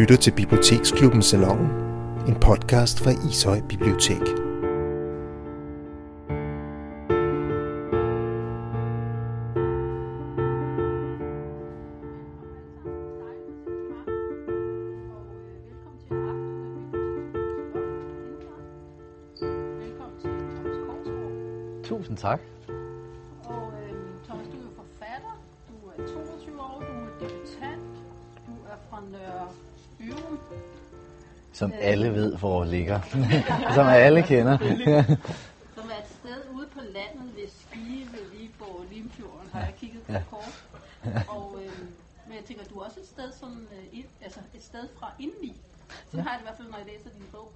[0.00, 1.70] lytter til Biblioteksklubben Salon,
[2.28, 4.49] en podcast fra Ishøj Bibliotek.
[32.40, 33.00] Hvor ligger.
[33.76, 34.58] Som alle kender.
[35.76, 40.12] som er et sted ude på landet ved Skive, Viborg, Limfjorden, har jeg kigget på
[40.12, 40.22] Ja.
[40.30, 40.64] kort.
[41.36, 41.88] Og, øhm,
[42.26, 45.08] men jeg tænker, du er også et sted, som, øh, ind, altså et sted fra
[45.18, 45.56] indeni.
[46.10, 47.52] Så har jeg det i hvert fald, når jeg læser din bog.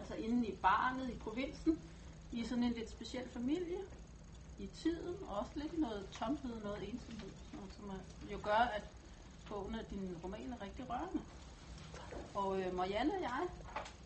[0.00, 1.78] Altså inde i barnet, i provinsen,
[2.32, 3.80] i sådan en lidt speciel familie,
[4.58, 8.00] i tiden, og også lidt noget tomhed, noget ensomhed, noget, som er,
[8.32, 8.82] jo gør, at
[9.48, 11.20] bogen af din roman er rigtig rørende.
[12.34, 13.42] Og øh, Marianne og jeg,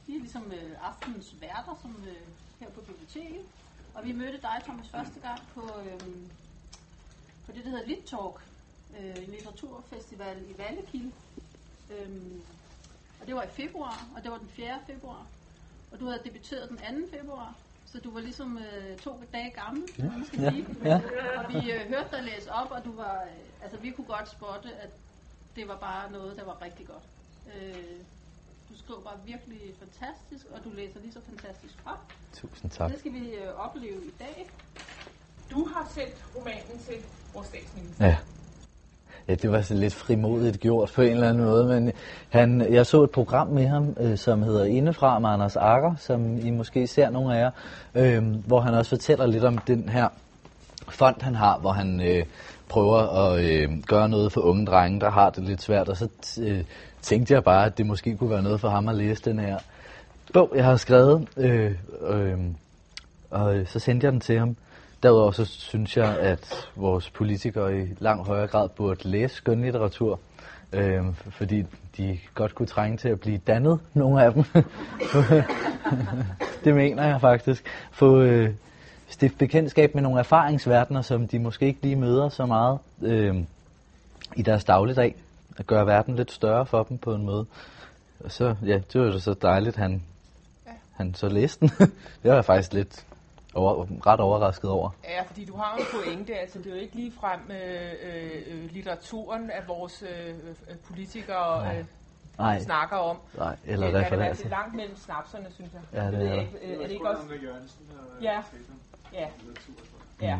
[0.06, 2.16] vi er ligesom øh, aftenens værter som, øh,
[2.60, 3.42] her på biblioteket.
[3.94, 6.00] Og vi mødte dig, Thomas, første gang på, øh,
[7.46, 8.40] på det, der hedder Lit Talk,
[8.98, 11.12] øh, en litteraturfestival i Vallekilde.
[11.90, 12.42] Øhm,
[13.20, 14.78] og det var i februar, og det var den 4.
[14.86, 15.26] februar.
[15.92, 16.76] Og du havde debuteret den
[17.10, 17.18] 2.
[17.18, 17.54] februar,
[17.86, 20.04] så du var ligesom øh, to dage gammel, ja.
[20.04, 20.50] man skal Ja.
[20.50, 20.66] sige.
[20.84, 21.00] Ja.
[21.38, 24.30] Og vi øh, hørte dig læse op, og du var, øh, altså vi kunne godt
[24.30, 24.90] spotte, at
[25.56, 27.02] det var bare noget, der var rigtig godt.
[27.56, 27.96] Øh,
[29.04, 32.02] bare virkelig fantastisk, og du læser lige så fantastisk op.
[32.32, 32.90] Tusind tak.
[32.90, 34.50] Det skal vi øh, opleve i dag.
[35.50, 36.96] Du har sendt romanen til
[37.34, 38.06] vores statsminister.
[38.06, 38.16] Ja.
[39.28, 41.92] Ja, det var så lidt frimodigt gjort på en eller anden måde, men
[42.28, 46.38] han, jeg så et program med ham, øh, som hedder Indefra med Anders Akker, som
[46.38, 47.50] I måske ser nogle af jer,
[47.94, 50.08] øh, hvor han også fortæller lidt om den her
[50.88, 52.24] fond, han har, hvor han øh,
[52.68, 56.08] prøver at øh, gøre noget for unge drenge, der har det lidt svært, og så
[56.42, 56.64] øh,
[57.02, 59.58] tænkte jeg bare, at det måske kunne være noget for ham at læse den her
[60.32, 61.72] bog, jeg har skrevet, øh,
[62.08, 62.38] øh,
[63.30, 64.56] og øh, så sendte jeg den til ham.
[65.02, 70.20] Derudover så synes jeg, at vores politikere i langt højere grad burde læse skønlitteratur,
[70.72, 71.64] øh, fordi
[71.96, 74.44] de godt kunne trænge til at blive dannet, nogle af dem.
[76.64, 77.64] det mener jeg faktisk.
[77.92, 78.50] Få øh,
[79.08, 83.36] stifte bekendtskab med nogle erfaringsverdener, som de måske ikke lige møder så meget øh,
[84.36, 85.14] i deres dagligdag.
[85.58, 87.46] At gøre verden lidt større for dem på en måde.
[88.24, 90.02] Og så, ja, det var jo så dejligt, han,
[90.96, 91.68] han så læste den.
[92.22, 93.06] det var jeg faktisk lidt
[93.54, 94.90] over, ret overrasket over.
[95.04, 97.92] Ja, fordi du har jo en pointe, altså det er jo ikke lige frem øh,
[98.62, 101.84] øh, litteraturen, at vores øh, øh, politikere øh,
[102.38, 103.16] Nej, snakker om.
[103.38, 104.44] nej, eller Øh, der kan være referencer.
[104.44, 105.80] lidt langt mellem snapserne, synes jeg.
[106.02, 106.40] Ja, det er der.
[106.40, 106.58] ikke.
[106.62, 107.22] Øh, Er det ikke også?
[108.22, 108.38] Ja.
[109.14, 109.28] Ja.
[110.22, 110.38] Ja.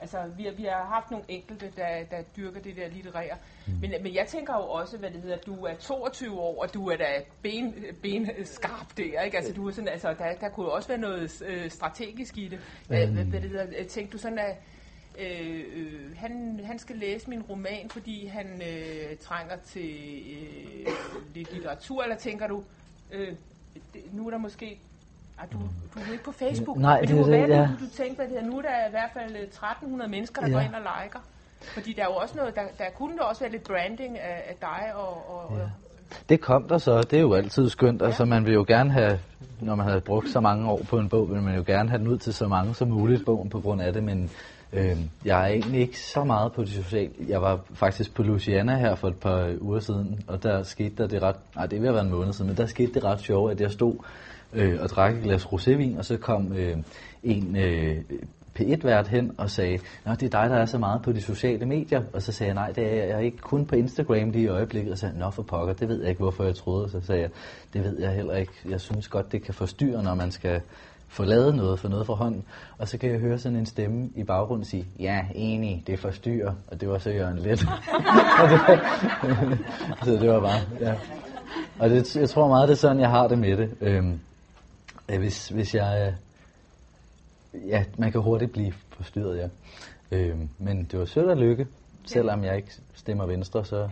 [0.00, 3.36] Altså, vi, har- vi har haft nogle enkelte, der, der dyrker det der litterære.
[3.66, 3.72] Mm.
[3.80, 6.88] Men, men jeg tænker jo også, hvad det hedder, du er 22 år, og du
[6.90, 7.06] er da
[7.42, 9.36] ben, ben skarp der, ikke?
[9.36, 12.58] Altså, du er sådan, altså, der, der kunne også være noget øh, strategisk i det.
[12.88, 14.56] Hvad, hvad, hvad det hedder, øh, tænkte du sådan, at
[15.18, 20.22] øh, øh, han, han skal læse min roman, fordi han øh, trænger til
[20.86, 20.92] øh,
[21.34, 22.64] lidt litteratur, eller tænker du,
[23.12, 23.34] øh,
[24.12, 24.78] nu er der måske
[25.38, 25.58] ej, du,
[25.94, 26.76] du er jo ikke på Facebook.
[26.78, 27.68] Nej, men det det være, ja.
[27.80, 28.46] du, du tænkte, hvad det er.
[28.46, 30.54] Nu er der i hvert fald øh, 1300 mennesker, der Ja.
[30.54, 31.18] går ind og liker.
[31.74, 34.42] Fordi der er jo også noget, der, der kunne der også være lidt branding af,
[34.48, 35.70] af dig og, og, og
[36.28, 38.02] Det kom der så, det er jo altid skønt.
[38.02, 39.18] Altså man vil jo gerne have,
[39.60, 41.98] når man har brugt så mange år på en bog, vil man jo gerne have
[41.98, 44.30] den ud til så mange som muligt bogen på grund af det, men
[44.72, 47.10] øh, jeg er egentlig ikke så meget på det sociale.
[47.28, 51.06] Jeg var faktisk på Luciana her for et par uger siden, og der skete der
[51.06, 53.52] det ret, nej det at være en måned siden, men der skete det ret sjovt,
[53.52, 53.94] at jeg stod
[54.52, 56.76] øh, og drak et glas rosévin, og så kom øh,
[57.22, 57.96] en øh,
[58.58, 61.66] P1-vært hen og sagde, Nå, det er dig, der er så meget på de sociale
[61.66, 62.02] medier.
[62.12, 64.92] Og så sagde jeg, nej, det er jeg, ikke kun på Instagram lige i øjeblikket.
[64.92, 66.84] Og så sagde nå for pokker, det ved jeg ikke, hvorfor jeg troede.
[66.84, 67.30] Og så sagde jeg,
[67.72, 68.52] det ved jeg heller ikke.
[68.68, 70.60] Jeg synes godt, det kan forstyrre, når man skal
[71.08, 72.44] få lavet noget, for noget fra hånden.
[72.78, 76.52] Og så kan jeg høre sådan en stemme i baggrunden sige, ja, enig, det forstyrrer.
[76.68, 77.58] Og det var så Jørgen Let.
[80.04, 80.94] Så det var bare, ja.
[81.78, 83.70] Og det, jeg tror meget, det er sådan, jeg har det med det.
[83.80, 84.20] Øhm,
[85.08, 86.06] at hvis, hvis jeg...
[86.06, 86.12] øh,
[87.68, 89.48] Ja, man kan hurtigt blive forstyrret, ja.
[90.16, 91.66] Øhm, men det var sødt at lykke.
[92.06, 93.88] Selvom jeg ikke stemmer venstre, så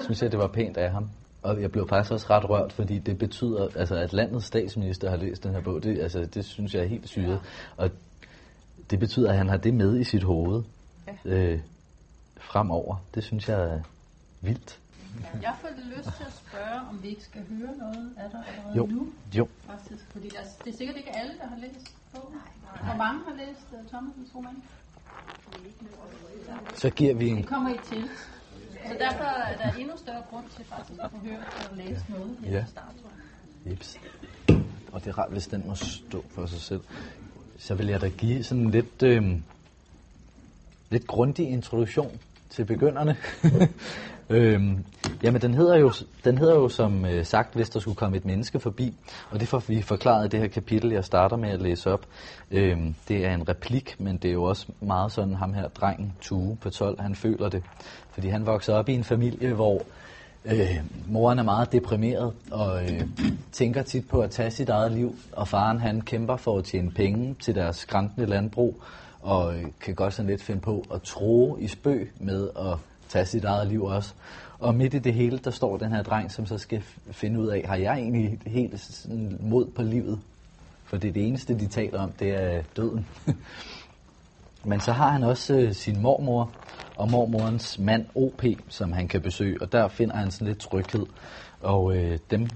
[0.00, 1.10] synes jeg, det var pænt af ham.
[1.42, 5.16] Og jeg blev faktisk også ret rørt, fordi det betyder, altså, at landets statsminister har
[5.16, 5.82] læst den her bog.
[5.82, 7.40] Det, altså, det synes jeg er helt syret.
[7.76, 7.90] Og
[8.90, 10.62] det betyder, at han har det med i sit hoved
[11.24, 11.60] øh,
[12.40, 12.96] fremover.
[13.14, 13.80] Det synes jeg er
[14.40, 14.78] vildt.
[15.42, 18.76] Jeg får lyst til at spørge, om vi ikke skal høre noget af dig allerede
[18.76, 19.12] Jo, nu.
[19.34, 19.48] jo.
[19.66, 22.38] Faktisk, fordi der, det er sikkert ikke alle, der har læst bogen.
[22.84, 24.62] Hvor mange har læst uh, Thomas' roman?
[26.74, 28.08] Så giver vi en Det kommer I til.
[28.86, 31.38] Så derfor er der endnu større grund til faktisk at høre
[31.70, 32.64] og læse noget her ja.
[32.64, 32.94] start.
[33.66, 33.98] Jeps.
[34.92, 36.80] Og det er rart, hvis den må stå for sig selv.
[37.58, 39.40] Så vil jeg da give sådan en lidt, øh,
[40.90, 42.20] lidt grundig introduktion
[42.50, 43.16] til begynderne.
[44.30, 44.84] øhm,
[45.22, 45.92] jamen, den hedder jo,
[46.24, 48.94] den hedder jo som øh, sagt, hvis der skulle komme et menneske forbi.
[49.30, 52.06] Og det får vi forklaret i det her kapitel, jeg starter med at læse op.
[52.50, 56.12] Øhm, det er en replik, men det er jo også meget sådan, ham her drengen,
[56.20, 57.62] Tue på 12, han føler det.
[58.10, 59.82] Fordi han vokser op i en familie, hvor
[60.44, 63.02] øh, moren er meget deprimeret og øh,
[63.52, 65.16] tænker tit på at tage sit eget liv.
[65.32, 68.82] Og faren han kæmper for at tjene penge til deres skræntende landbrug
[69.22, 72.76] og øh, kan godt sådan lidt finde på at tro i spøg med at
[73.10, 74.14] tage sit eget liv også.
[74.58, 77.46] Og midt i det hele, der står den her dreng, som så skal finde ud
[77.46, 80.20] af, har jeg egentlig helt sådan mod på livet?
[80.84, 83.06] For det er det eneste, de taler om, det er døden.
[84.64, 86.50] Men så har han også øh, sin mormor
[86.96, 91.06] og mormorens mand OP, som han kan besøge, og der finder han sådan lidt tryghed.
[91.60, 92.48] Og øh, dem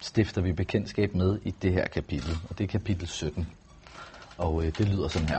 [0.00, 3.48] stifter vi bekendtskab med i det her kapitel, og det er kapitel 17.
[4.38, 5.38] Og øh, det lyder sådan her.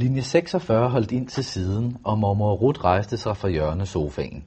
[0.00, 4.44] Linje 46 holdt ind til siden, og mormor Ruth rejste sig fra hjørnesofaen.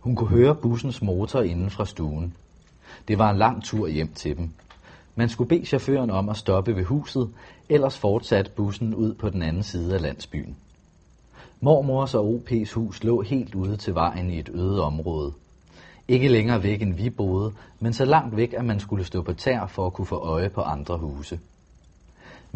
[0.00, 2.34] Hun kunne høre bussens motor inden fra stuen.
[3.08, 4.50] Det var en lang tur hjem til dem.
[5.14, 7.30] Man skulle bede chaufføren om at stoppe ved huset,
[7.68, 10.56] ellers fortsatte bussen ud på den anden side af landsbyen.
[11.60, 15.32] Mormors og OP's hus lå helt ude til vejen i et øde område.
[16.08, 19.32] Ikke længere væk end vi boede, men så langt væk, at man skulle stå på
[19.32, 21.40] tær for at kunne få øje på andre huse.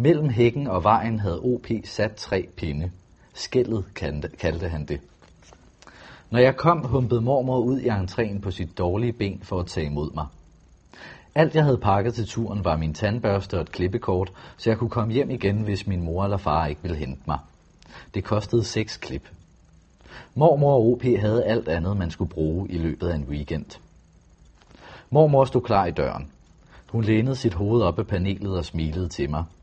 [0.00, 2.90] Mellem hækken og vejen havde OP sat tre pinde.
[3.34, 3.84] Skældet
[4.38, 5.00] kaldte han det.
[6.30, 9.86] Når jeg kom, humpede mormor ud i entréen på sit dårlige ben for at tage
[9.86, 10.26] imod mig.
[11.34, 14.90] Alt jeg havde pakket til turen var min tandbørste og et klippekort, så jeg kunne
[14.90, 17.38] komme hjem igen, hvis min mor eller far ikke ville hente mig.
[18.14, 19.28] Det kostede seks klip.
[20.34, 23.80] Mormor og OP havde alt andet, man skulle bruge i løbet af en weekend.
[25.10, 26.30] Mormor stod klar i døren.
[26.88, 29.44] Hun lænede sit hoved op af panelet og smilede til mig–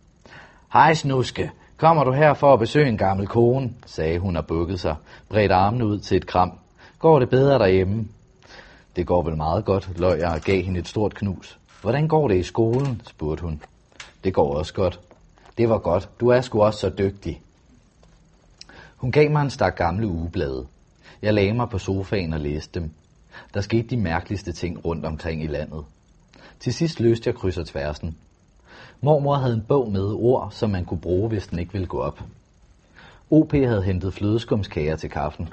[0.73, 4.77] Hej snuske, kommer du her for at besøge en gammel kone, sagde hun og bukkede
[4.77, 4.95] sig,
[5.29, 6.59] bredte armene ud til et kram.
[6.99, 8.07] Går det bedre derhjemme?
[8.95, 11.59] Det går vel meget godt, løg jeg og gav hende et stort knus.
[11.81, 13.01] Hvordan går det i skolen?
[13.07, 13.61] spurgte hun.
[14.23, 14.99] Det går også godt.
[15.57, 16.09] Det var godt.
[16.19, 17.41] Du er sgu også så dygtig.
[18.95, 20.67] Hun gav mig en stak gamle ugeblade.
[21.21, 22.91] Jeg lagde mig på sofaen og læste dem.
[23.53, 25.83] Der skete de mærkeligste ting rundt omkring i landet.
[26.59, 28.17] Til sidst løste jeg kryds og tværsen.
[29.01, 31.99] Mormor havde en bog med ord, som man kunne bruge, hvis den ikke ville gå
[31.99, 32.19] op.
[33.31, 35.49] OP havde hentet flødeskumskager til kaffen.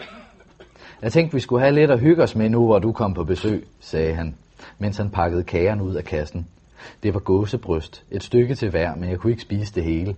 [1.03, 3.25] Jeg tænkte, vi skulle have lidt at hygge os med nu, hvor du kom på
[3.25, 4.35] besøg, sagde han,
[4.79, 6.47] mens han pakkede kagerne ud af kassen.
[7.03, 10.17] Det var gåsebryst, et stykke til hver, men jeg kunne ikke spise det hele.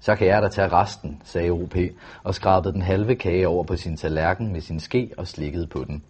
[0.00, 1.76] Så kan jeg da tage resten, sagde OP,
[2.22, 5.84] og skrabede den halve kage over på sin tallerken med sin ske og slikkede på
[5.84, 6.02] den.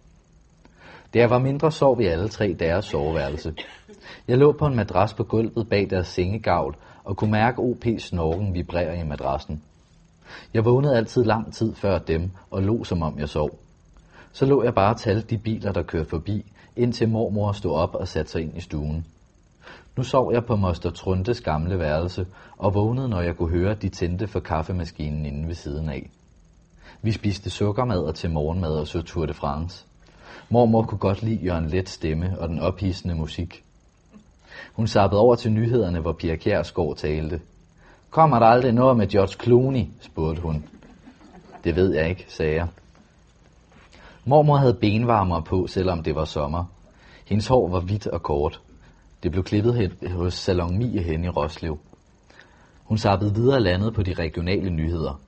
[1.13, 3.53] Da jeg var mindre, sov vi alle tre deres soveværelse.
[4.27, 8.53] Jeg lå på en madras på gulvet bag deres sengegavl og kunne mærke OP's snorken
[8.53, 9.61] vibrere i madrassen.
[10.53, 13.59] Jeg vågnede altid lang tid før dem og lå som om jeg sov.
[14.31, 16.45] Så lå jeg bare og talte de biler, der kørte forbi,
[16.75, 19.05] indtil mormor stod op og satte sig ind i stuen.
[19.97, 23.89] Nu sov jeg på Moster Truntes gamle værelse og vågnede, når jeg kunne høre, de
[23.89, 26.09] tændte for kaffemaskinen inde ved siden af.
[27.01, 29.85] Vi spiste sukkermad til morgenmad og så Tour de France.
[30.49, 33.63] Mormor kunne godt lide Jørgen Let stemme og den ophidsende musik.
[34.73, 37.41] Hun sappede over til nyhederne, hvor Pia Kjærsgaard talte.
[38.09, 39.85] Kommer der aldrig noget med George Clooney?
[40.01, 40.65] spurgte hun.
[41.63, 42.67] Det ved jeg ikke, sagde jeg.
[44.25, 46.65] Mormor havde benvarmer på, selvom det var sommer.
[47.25, 48.61] Hendes hår var hvidt og kort.
[49.23, 51.79] Det blev klippet hos Salon Mie hen i Roslev.
[52.83, 55.21] Hun sappede videre landet på de regionale nyheder.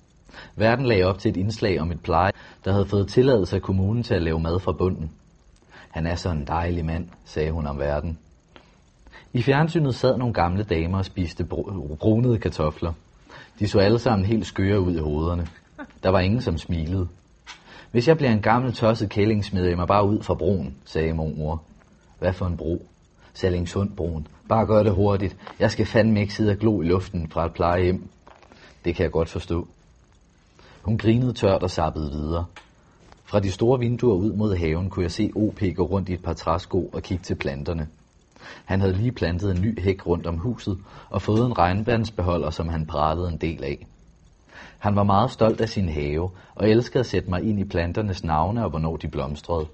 [0.56, 2.32] Verden lagde op til et indslag om et pleje,
[2.66, 5.12] der havde fået tilladelse af kommunen til at lave mad fra bunden.
[5.90, 8.20] Han er så en dejlig mand, sagde hun om verden.
[9.34, 11.44] I fjernsynet sad nogle gamle damer og spiste
[12.00, 12.94] brunede kartofler.
[13.60, 15.48] De så alle sammen helt skøre ud i hovederne.
[16.04, 17.08] Der var ingen, som smilede.
[17.92, 21.14] Hvis jeg bliver en gammel tosset kælling, smider jeg mig bare ud fra broen, sagde
[21.14, 21.62] mormor.
[22.20, 22.86] Hvad for en bro?
[23.34, 24.28] Sallingsund broen.
[24.48, 25.38] Bare gør det hurtigt.
[25.60, 28.10] Jeg skal fandme ikke sidde og glo i luften fra et plejehjem.
[28.86, 29.68] Det kan jeg godt forstå.
[30.82, 32.46] Hun grinede tørt og sappede videre.
[33.26, 36.24] Fra de store vinduer ud mod haven kunne jeg se OP gå rundt i et
[36.24, 37.88] par træsko og kigge til planterne.
[38.66, 40.78] Han havde lige plantet en ny hæk rundt om huset
[41.10, 43.88] og fået en regnvandsbeholder, som han pratede en del af.
[44.80, 48.24] Han var meget stolt af sin have og elskede at sætte mig ind i planternes
[48.24, 49.68] navne og hvornår de blomstrede.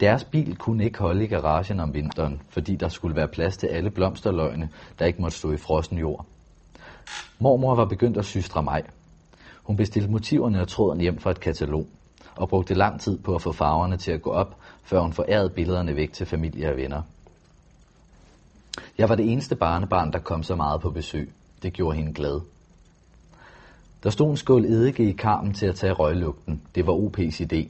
[0.00, 3.66] Deres bil kunne ikke holde i garagen om vinteren, fordi der skulle være plads til
[3.66, 4.68] alle blomsterløgene,
[4.98, 6.26] der ikke måtte stå i frossen jord.
[7.38, 8.82] Mormor var begyndt at systre mig.
[9.62, 11.86] Hun bestilte motiverne og tråden hjem fra et katalog.
[12.36, 15.50] og brugte lang tid på at få farverne til at gå op, før hun forærede
[15.50, 17.02] billederne væk til familie og venner.
[18.98, 21.32] Jeg var det eneste barnebarn, der kom så meget på besøg.
[21.62, 22.40] Det gjorde hende glad.
[24.02, 26.62] Der stod en skål eddike i karmen til at tage røglugten.
[26.74, 27.68] Det var OP's idé.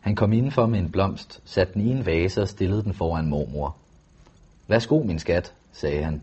[0.00, 3.26] Han kom indenfor med en blomst, satte den i en vase og stillede den foran
[3.26, 3.76] mormor.
[4.68, 6.22] Værsgo, min skat, sagde han.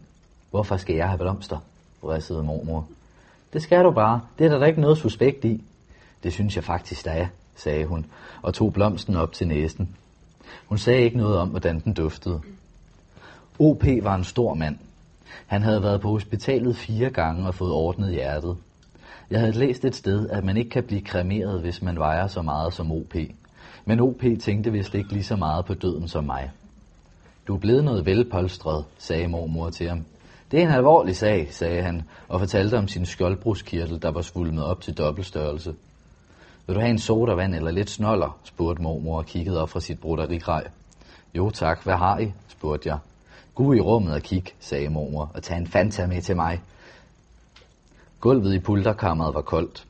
[0.52, 1.58] Hvorfor skal jeg have blomster?
[2.02, 2.88] vridsede mormor.
[3.54, 4.22] Det skal du bare.
[4.40, 5.64] Det er der da ikke noget suspekt i.
[6.24, 8.06] Det synes jeg faktisk, der er, sagde hun,
[8.42, 9.96] og tog blomsten op til næsen.
[10.66, 12.42] Hun sagde ikke noget om, hvordan den duftede.
[13.60, 14.78] OP var en stor mand.
[15.48, 18.58] Han havde været på hospitalet fire gange og fået ordnet hjertet.
[19.30, 22.42] Jeg havde læst et sted, at man ikke kan blive kremeret, hvis man vejer så
[22.42, 23.16] meget som OP.
[23.86, 26.52] Men OP tænkte vist ikke lige så meget på døden som mig.
[27.48, 30.06] Du er blevet noget velpolstret, sagde mormor til ham.
[30.52, 34.64] Det er en alvorlig sag, sagde han, og fortalte om sin skjoldbruskkirtel, der var svulmet
[34.64, 35.76] op til dobbeltstørrelse.
[36.68, 38.40] Vil du have en sodavand eller lidt snoller?
[38.44, 40.68] spurgte mormor og kiggede op fra sit broderikraj.
[41.34, 42.32] Jo tak, hvad har I?
[42.48, 42.98] spurgte jeg.
[43.56, 46.62] Gå i rummet og kig, sagde mormor, og tag en Fanta med til mig.
[48.20, 49.86] Gulvet i pulterkammeret var koldt.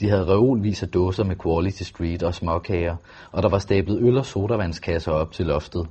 [0.00, 2.96] De havde reolvis af dåser med Quality Street og småkager,
[3.32, 5.86] og der var stablet øl og sodavandskasser op til loftet.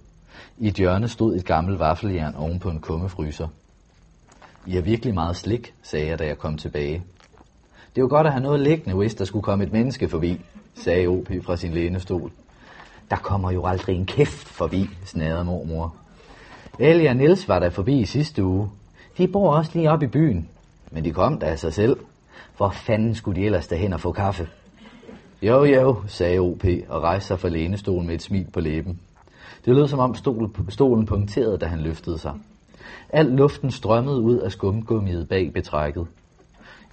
[0.58, 3.48] I et hjørne stod et gammelt vaffeljern oven på en kummefryser.
[4.66, 7.04] I har virkelig meget slik, sagde jeg, da jeg kom tilbage.
[7.96, 10.42] Det var godt at have noget liggende, hvis der skulle komme et menneske forbi,
[10.76, 12.32] sagde OP fra sin lænestol.
[13.10, 15.96] Der kommer jo aldrig en kæft forbi, snærede mormor.
[16.80, 18.70] Ellie og Nils var der forbi i sidste uge.
[19.18, 20.50] De bor også lige op i byen.
[20.92, 21.98] Men de kom der af sig selv.
[22.58, 24.48] Hvor fanden skulle de ellers derhen og få kaffe?
[25.42, 29.00] Jo, jo, sagde OP og rejste sig fra lænestolen med et smil på læben.
[29.66, 30.16] Det lød som om
[30.70, 32.34] stolen punkterede, da han løftede sig.
[33.10, 36.08] Al luften strømmede ud af skumgummiet bag betrækket.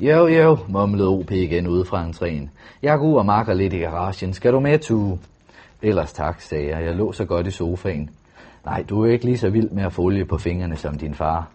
[0.00, 2.48] Jo, jo, mumlede OP igen ude fra entréen.
[2.82, 4.32] Jeg går ud og marker lidt i garagen.
[4.32, 5.18] Skal du med, Tue?
[5.82, 6.84] Ellers tak, sagde jeg.
[6.84, 8.10] Jeg lå så godt i sofaen.
[8.64, 11.50] Nej, du er ikke lige så vild med at folie på fingrene som din far.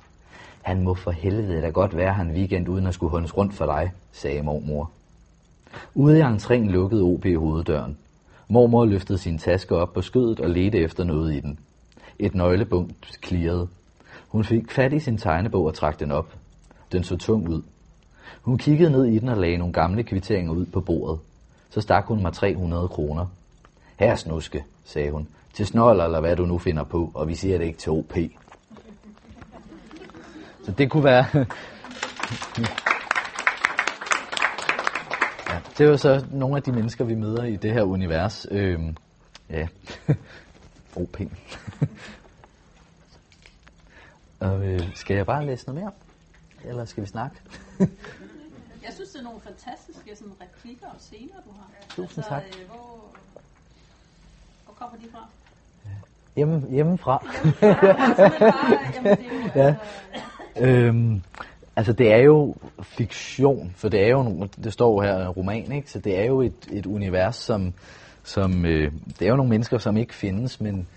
[0.62, 3.66] Han må for helvede da godt være han weekend uden at skulle håndes rundt for
[3.66, 4.92] dig, sagde mormor.
[5.96, 7.98] Ude i entréen lukkede OB hoveddøren.
[8.48, 11.60] Mormor løftede sin taske op på skødet og ledte efter noget i den.
[12.20, 13.68] Et nøglebunkt klirrede.
[14.28, 16.34] Hun fik fat i sin tegnebog og trak den op.
[16.92, 17.62] Den så tung ud.
[18.42, 21.20] Hun kiggede ned i den og lagde nogle gamle kvitteringer ud på bordet.
[21.70, 23.26] Så stak hun mig 300 kroner.
[24.00, 25.28] Her snuske, sagde hun.
[25.58, 28.14] Til snold eller hvad du nu finder på, og vi siger det ikke til OP.
[30.66, 31.26] Så det kunne være...
[35.50, 38.46] ja, det er jo så nogle af de mennesker, vi møder i det her univers.
[38.52, 38.98] Øhm,
[39.50, 39.68] ja,
[41.02, 41.18] OP.
[44.40, 45.92] og, øh, skal jeg bare læse noget mere?
[46.64, 47.38] Eller skal vi snakke?
[48.86, 51.70] jeg synes, det er nogle fantastiske sådan, replikker og scener, du har.
[51.90, 52.44] Tusind tak.
[52.44, 53.16] Altså, øh, hvor,
[54.66, 55.28] hvor kommer de fra?
[56.38, 57.26] Hjemme, hjemmefra.
[59.56, 59.76] ja.
[60.60, 61.22] Øhm,
[61.76, 65.92] altså det er jo fiktion, for det er jo, det står jo her roman, ikke?
[65.92, 67.74] så det er jo et, et univers, som,
[68.24, 70.88] som øh, det er jo nogle mennesker, som ikke findes, men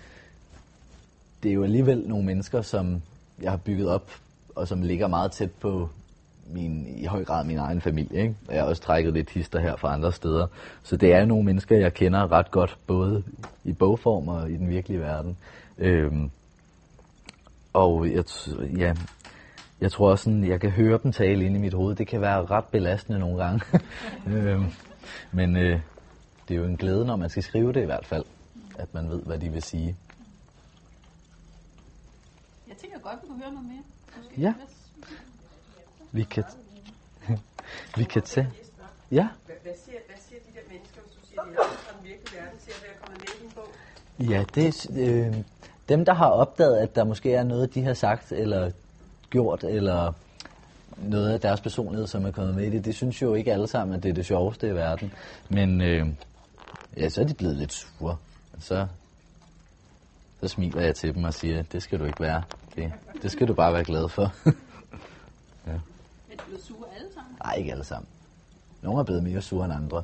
[1.43, 3.01] det er jo alligevel nogle mennesker, som
[3.41, 4.11] jeg har bygget op,
[4.55, 5.89] og som ligger meget tæt på
[6.53, 8.21] min, i høj grad min egen familie.
[8.21, 8.35] Ikke?
[8.51, 10.47] Jeg har også trækket lidt hister her fra andre steder.
[10.83, 13.23] Så det er nogle mennesker, jeg kender ret godt, både
[13.63, 15.37] i bogform og i den virkelige verden.
[15.77, 16.31] Øhm,
[17.73, 18.23] og jeg,
[18.77, 18.93] ja,
[19.81, 21.95] jeg tror også, sådan, jeg kan høre dem tale ind i mit hoved.
[21.95, 23.61] Det kan være ret belastende nogle gange.
[24.27, 24.65] øhm,
[25.31, 25.79] men øh,
[26.47, 28.23] det er jo en glæde, når man skal skrive det i hvert fald,
[28.75, 29.95] at man ved, hvad de vil sige.
[32.67, 33.83] Jeg tænker godt, vi kunne høre noget mere.
[34.17, 34.53] Måske Ja.
[36.11, 36.43] Vi kan,
[37.97, 38.49] vi kan tage.
[39.11, 39.27] Ja.
[39.45, 42.07] Hvad, hvad, siger, hvad siger de der mennesker, hvis du siger, de er fra den
[42.07, 43.67] virkelige verden, til at være kommet med i din bog?
[44.31, 45.35] Ja, det er øh,
[45.89, 48.71] dem, der har opdaget, at der måske er noget, de har sagt eller
[49.29, 50.13] gjort, eller
[50.97, 52.85] noget af deres personlighed, som er kommet med i det.
[52.85, 55.13] Det synes jo ikke alle sammen, at det er det sjoveste i verden.
[55.49, 56.07] Men øh,
[56.97, 58.17] ja, så er de blevet lidt sure.
[58.59, 58.87] Så,
[60.39, 62.43] så smiler jeg til dem og siger, det skal du ikke være.
[62.75, 64.33] Det, det skal du bare være glad for.
[65.65, 65.90] De
[66.45, 67.35] blevet sure alle sammen?
[67.43, 68.07] Nej, ikke alle sammen.
[68.81, 70.03] Nogle er blevet mere sure end andre.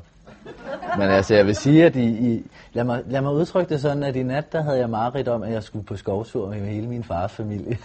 [0.98, 4.04] Men altså, jeg vil sige, at i, i, lad, mig, lad mig udtrykke det sådan,
[4.04, 6.88] at i nat, der havde jeg mareridt om, at jeg skulle på skovtur med hele
[6.88, 7.78] min fars familie.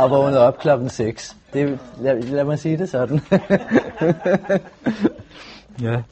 [0.00, 1.36] og vågnede op klokken 6.
[1.52, 3.20] Det, lad, lad mig sige det sådan.
[5.86, 6.02] ja.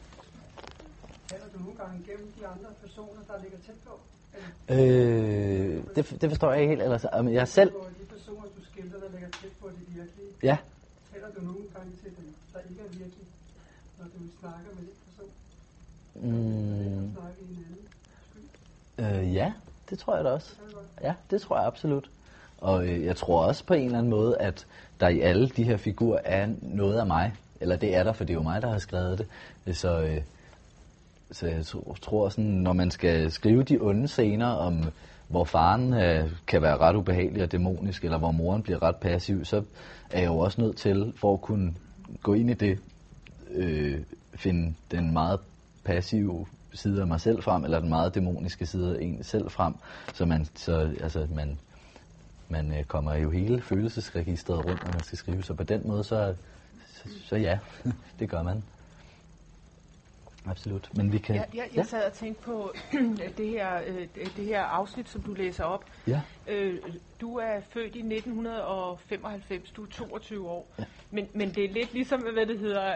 [1.28, 4.00] Taler du nogle gange igennem de andre personer, der ligger tæt på?
[4.68, 6.82] Øh, det, det forstår jeg ikke helt.
[6.82, 7.70] Ellers, men jeg selv...
[7.70, 10.27] På de personer, du skildrer, der ligger tæt på det virkelige.
[10.42, 10.56] Ja.
[11.12, 13.28] Taler du nogle gange til dem, der ikke er virkelige,
[13.98, 15.30] når du snakker med den person?
[16.14, 16.88] Mm.
[18.98, 19.52] Øh, ja,
[19.90, 20.54] det tror jeg da også.
[21.02, 22.10] Ja, det tror jeg absolut.
[22.58, 24.66] Og øh, jeg tror også på en eller anden måde, at
[25.00, 27.34] der i alle de her figurer er noget af mig.
[27.60, 29.76] Eller det er der, for det er jo mig, der har skrevet det.
[29.76, 30.20] Så, øh,
[31.32, 34.84] så jeg tror, tror sådan, når man skal skrive de onde scener om,
[35.28, 39.44] hvor faren øh, kan være ret ubehagelig og dæmonisk, eller hvor moren bliver ret passiv,
[39.44, 39.62] så
[40.10, 41.74] er jeg jo også nødt til, for at kunne
[42.22, 42.78] gå ind i det,
[43.50, 44.00] øh,
[44.34, 45.40] finde den meget
[45.84, 49.74] passive side af mig selv frem, eller den meget dæmoniske side af en selv frem,
[50.14, 51.58] så man, så, altså, man,
[52.48, 56.04] man øh, kommer jo hele følelsesregistret rundt, når man skal skrive, så på den måde,
[56.04, 56.34] så,
[56.94, 57.58] så, så ja,
[58.18, 58.62] det gør man.
[60.46, 60.90] Absolut.
[60.96, 61.34] Men vi kan...
[61.34, 62.72] Jeg, jeg, jeg sad og tænkte på
[63.38, 65.84] det her, øh, det her afsnit, som du læser op.
[66.06, 66.20] Ja.
[66.48, 66.76] Øh,
[67.20, 70.66] du er født i 1995, du er 22 år.
[70.78, 70.84] Ja.
[71.10, 72.92] Men, men det er lidt ligesom, hvad det hedder,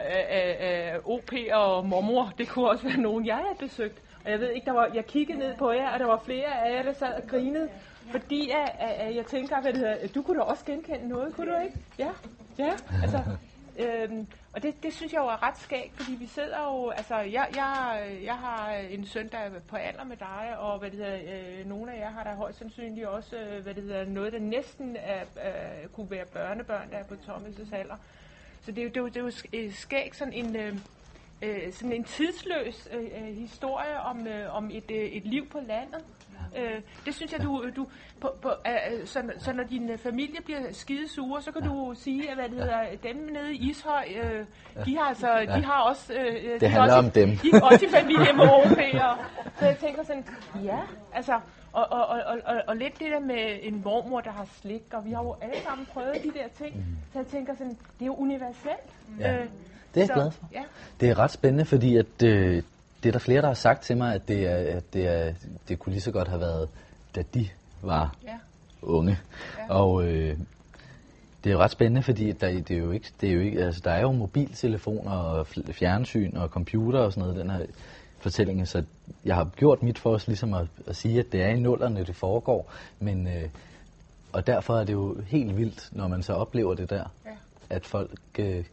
[0.94, 2.32] øh, OP og mormor.
[2.38, 4.02] Det kunne også være nogen, jeg har besøgt.
[4.24, 6.66] Og jeg ved ikke, der var, jeg kiggede ned på jer, og der var flere
[6.66, 7.68] af jer, der sad og grinede.
[8.10, 11.52] Fordi at, at jeg tænker, hvad det hedder, du kunne da også genkende noget, kunne
[11.52, 11.78] du ikke?
[11.98, 12.10] Ja,
[12.58, 12.72] ja,
[13.02, 13.20] altså...
[13.78, 17.16] Øhm, og det, det synes jeg jo er ret skægt, fordi vi sidder jo, altså
[17.16, 20.98] jeg, jeg, jeg har en søn, der er på alder med dig, og hvad det
[20.98, 24.32] hedder, øh, nogle af jer har der højst sandsynligt også, øh, hvad det hedder, noget,
[24.32, 27.96] der næsten er, øh, kunne være børnebørn, der er på Thomas' alder.
[28.64, 30.76] Så det er jo, det er jo, det er jo øh, skægt sådan en, øh,
[31.42, 35.60] øh, sådan en tidsløs øh, øh, historie om, øh, om et, øh, et liv på
[35.60, 36.04] landet.
[36.56, 37.86] Øh, det synes jeg, du, du
[38.20, 41.68] på, på, øh, så, så når din familie bliver skide sure, så kan ja.
[41.68, 44.44] du sige, at hvad det hedder, dem nede i Ishøj, øh,
[44.86, 45.56] de har altså, ja.
[45.56, 47.36] de har også, øh, det de handler også, om dem.
[47.36, 49.30] De er også i familie med europæer.
[49.58, 50.24] Så jeg tænker sådan,
[50.64, 50.78] ja,
[51.14, 51.40] altså,
[51.72, 55.04] og, og, og, og, og lidt det der med en mormor, der har slik, og
[55.04, 56.82] vi har jo alle sammen prøvet de der ting, mm.
[57.12, 58.90] så jeg tænker sådan, det er jo universelt.
[59.20, 59.32] Ja.
[59.32, 59.46] Øh, det
[59.94, 60.48] er jeg så, glad for.
[60.52, 60.62] Ja.
[61.00, 62.62] Det er ret spændende, fordi at, øh,
[63.02, 65.32] det er der flere, der har sagt til mig, at det, er, at det, er,
[65.68, 66.68] det kunne lige så godt have været,
[67.14, 67.48] da de
[67.82, 68.38] var ja.
[68.82, 69.18] unge.
[69.58, 69.74] Ja.
[69.74, 70.38] Og øh,
[71.44, 73.64] det er jo ret spændende, fordi der, det er jo ikke, det er jo ikke,
[73.64, 77.66] altså, der er jo mobiltelefoner og fjernsyn og computer og sådan noget, den her
[78.18, 78.68] fortælling.
[78.68, 78.84] Så
[79.24, 82.04] jeg har gjort mit for os ligesom at, at sige, at det er i nullerne,
[82.04, 82.72] det foregår.
[83.00, 83.48] Men, øh,
[84.32, 87.30] og derfor er det jo helt vildt, når man så oplever det der, ja.
[87.70, 88.64] at folk øh,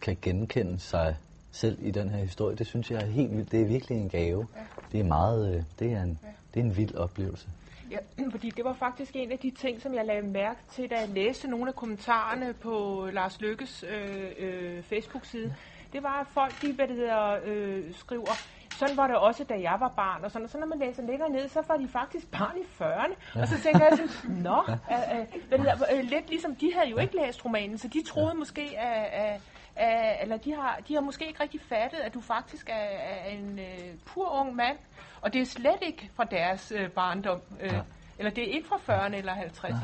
[0.00, 1.16] kan genkende sig
[1.52, 2.56] selv i den her historie.
[2.56, 3.52] Det synes jeg er helt vildt.
[3.52, 4.46] Det er virkelig en gave.
[4.56, 4.60] Ja.
[4.92, 6.28] Det er meget, øh, det er en, ja.
[6.54, 7.48] det er en vild oplevelse.
[7.90, 7.98] Ja,
[8.32, 11.08] fordi det var faktisk en af de ting, som jeg lagde mærke til, da jeg
[11.08, 15.54] læste nogle af kommentarerne på Lars Lykkes øh, øh, Facebook-side.
[15.92, 18.32] Det var, at folk, de, hvad det hedder, øh, skriver,
[18.78, 21.02] sådan var det også, da jeg var barn, og sådan, og så når man læser
[21.02, 23.42] længere ned, så var de faktisk barn i 40'erne, ja.
[23.42, 27.16] og så tænker jeg sådan, nå, øh, øh, øh, lidt ligesom, de havde jo ikke
[27.16, 28.34] læst romanen, så de troede ja.
[28.34, 29.40] måske, at, at
[29.76, 33.28] Uh, eller de har, de har måske ikke rigtig fattet, at du faktisk er, er
[33.28, 34.78] en uh, pur ung mand,
[35.20, 37.80] og det er slet ikke fra deres uh, barndom, uh, ja.
[38.18, 39.68] eller det er ikke fra 40'erne eller 50'erne.
[39.72, 39.78] Ja.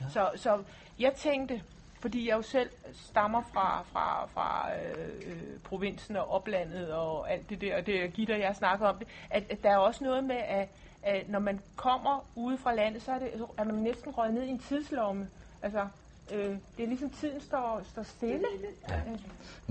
[0.00, 0.08] Ja.
[0.08, 0.62] Så, så
[0.98, 1.62] jeg tænkte,
[2.00, 7.60] fordi jeg jo selv stammer fra, fra, fra øh, provinsen og oplandet og alt det
[7.60, 10.36] der, og det Gitter, jeg snakker om det, at, at der er også noget med,
[10.36, 10.68] at,
[11.02, 14.42] at når man kommer ude fra landet, så er, det, er man næsten røget ned
[14.42, 15.28] i en tidslomme.
[15.62, 15.88] Altså,
[16.34, 18.46] øh, det er ligesom tiden står, står stille.
[18.88, 18.94] Ja.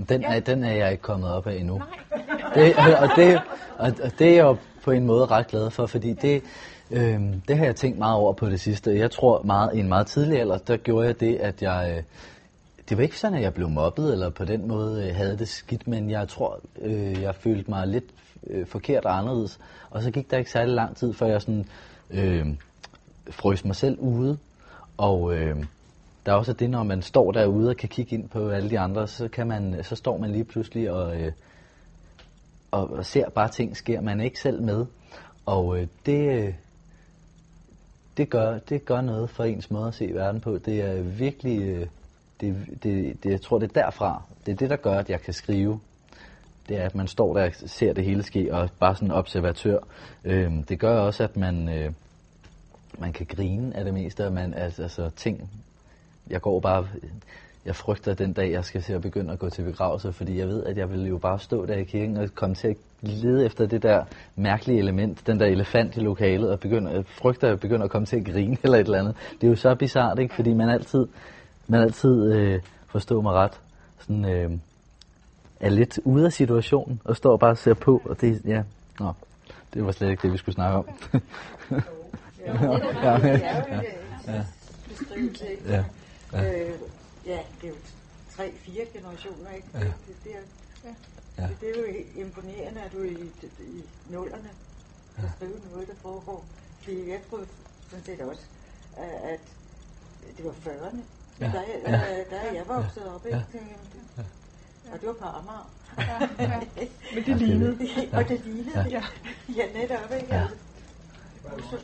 [0.08, 0.36] Den, ja.
[0.36, 1.78] er, den er jeg ikke kommet op af endnu.
[1.78, 1.86] Nej.
[2.54, 3.40] Det, og, det,
[3.78, 6.42] og, og det er jeg jo på en måde ret glad for, fordi det,
[6.90, 8.98] øh, det har jeg tænkt meget over på det sidste.
[8.98, 11.94] Jeg tror meget, i en meget tidlig alder, der gjorde jeg det, at jeg...
[11.96, 12.02] Øh,
[12.88, 15.48] det var ikke sådan, at jeg blev mobbet, eller på den måde øh, havde det
[15.48, 18.04] skidt, men jeg tror, øh, jeg følte mig lidt
[18.46, 19.58] øh, forkert og anderledes.
[19.90, 21.66] Og så gik der ikke særlig lang tid, før jeg sådan
[22.10, 22.46] øh,
[23.30, 24.38] frøs mig selv ude.
[24.96, 25.64] Og øh,
[26.26, 28.78] der er også det, når man står derude og kan kigge ind på alle de
[28.78, 31.32] andre, så, kan man, så står man lige pludselig og, øh,
[32.70, 34.00] og, og ser bare ting sker.
[34.00, 34.86] Man er ikke selv med.
[35.46, 36.54] Og øh, det, øh,
[38.16, 40.58] det, gør, det gør noget for ens måde at se verden på.
[40.58, 41.86] Det er virkelig, øh,
[42.40, 45.20] det, det, det, jeg tror det er derfra, det er det, der gør, at jeg
[45.20, 45.80] kan skrive.
[46.68, 49.12] Det er, at man står der og ser det hele ske, og bare sådan en
[49.12, 49.78] observatør.
[50.24, 51.92] Øh, det gør også, at man, øh,
[52.98, 55.50] man kan grine af det meste, og man, altså, altså ting,
[56.30, 56.86] jeg går bare,
[57.64, 60.48] jeg frygter den dag, jeg skal se at begynde at gå til begravelse, fordi jeg
[60.48, 63.46] ved, at jeg vil jo bare stå der i kirken og komme til at lede
[63.46, 64.04] efter det der
[64.36, 67.90] mærkelige element, den der elefant i lokalet, og begynde, jeg frygter, at jeg begynder at
[67.90, 69.14] komme til at grine eller et eller andet.
[69.40, 70.34] Det er jo så bizart, ikke?
[70.34, 71.06] Fordi man altid,
[71.66, 73.60] man altid øh, forstår mig ret,
[74.00, 74.50] sådan, øh,
[75.60, 78.62] er lidt ude af situationen, og står bare og ser på, og det, ja,
[79.00, 79.12] nå,
[79.74, 80.86] det var slet ikke det, vi skulle snakke om.
[82.46, 82.52] ja,
[83.02, 83.62] ja, ja,
[84.28, 84.44] ja.
[85.68, 85.84] ja.
[86.32, 86.42] Ja.
[86.42, 86.68] Ja.
[86.68, 86.80] Øh,
[87.26, 87.78] ja, det er jo
[88.36, 89.68] tre-fire generationer, ikke?
[89.74, 89.78] Ja.
[89.80, 90.40] Det, det er,
[90.84, 90.94] ja.
[91.38, 91.48] Ja.
[91.60, 91.86] Det er jo
[92.20, 94.50] imponerende, at du i, i nullerne
[95.20, 96.44] kan skrive noget, der foregår.
[96.82, 97.46] Fordi jeg troede
[97.90, 98.42] sådan set også,
[99.22, 99.40] at
[100.36, 100.98] det var 40'erne.
[101.40, 101.44] Ja.
[101.44, 103.44] Der, der, der, der er jeg vokset op, ikke?
[104.16, 104.22] Ja.
[104.92, 105.70] Og det var på Amager.
[105.98, 106.60] Ja, ja.
[107.14, 107.78] Men det lignede.
[108.12, 108.88] og det lignede.
[108.90, 109.04] Ja,
[109.48, 110.34] ja netop, ikke?
[110.34, 110.46] Ja.
[111.52, 111.78] Altså.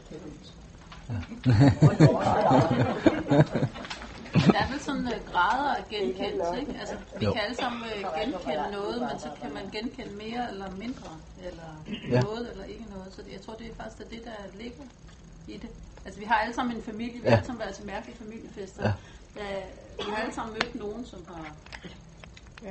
[4.54, 6.74] Der er vel sådan uh, grader af genkendelse, ikke?
[6.80, 7.32] Altså, vi jo.
[7.32, 11.10] kan alle sammen uh, genkende noget, men så kan man genkende mere eller mindre,
[11.48, 11.68] eller
[12.10, 12.20] ja.
[12.20, 13.08] noget eller ikke noget.
[13.14, 14.84] Så jeg tror, det er faktisk det, der ligger
[15.48, 15.70] i det.
[16.04, 17.30] Altså, vi har alle sammen en familie, vi ja.
[17.30, 18.82] har alle sammen været til mærkelige familiefester.
[18.82, 18.92] Ja.
[19.36, 19.60] Ja,
[19.96, 21.54] vi har alle sammen mødt nogen, som har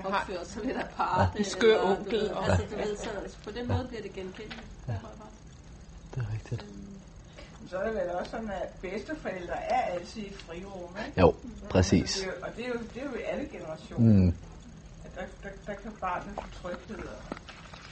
[0.03, 1.29] opført sig lidt apart.
[1.33, 1.39] Ja.
[1.39, 2.33] En skør onkel.
[2.33, 2.49] Og...
[2.49, 4.57] Altså, du ved, så altså, på den måde bliver det genkendt.
[4.87, 4.93] Ja.
[6.15, 6.63] Det er rigtigt.
[6.63, 6.84] Um,
[7.69, 11.21] så er det vel også sådan, at bedsteforældre er altid i frirum, ikke?
[11.21, 11.33] Jo,
[11.69, 12.25] præcis.
[12.25, 14.13] Og det er, og det er, jo, det er jo i alle generationer.
[14.13, 14.27] Mm.
[15.05, 16.97] At der, der, der kan barnet få tryghed.
[16.97, 17.37] Og,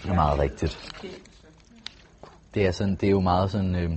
[0.04, 0.94] det er meget rigtigt.
[2.54, 3.76] Det er, sådan, det er jo meget sådan...
[3.76, 3.92] Øh,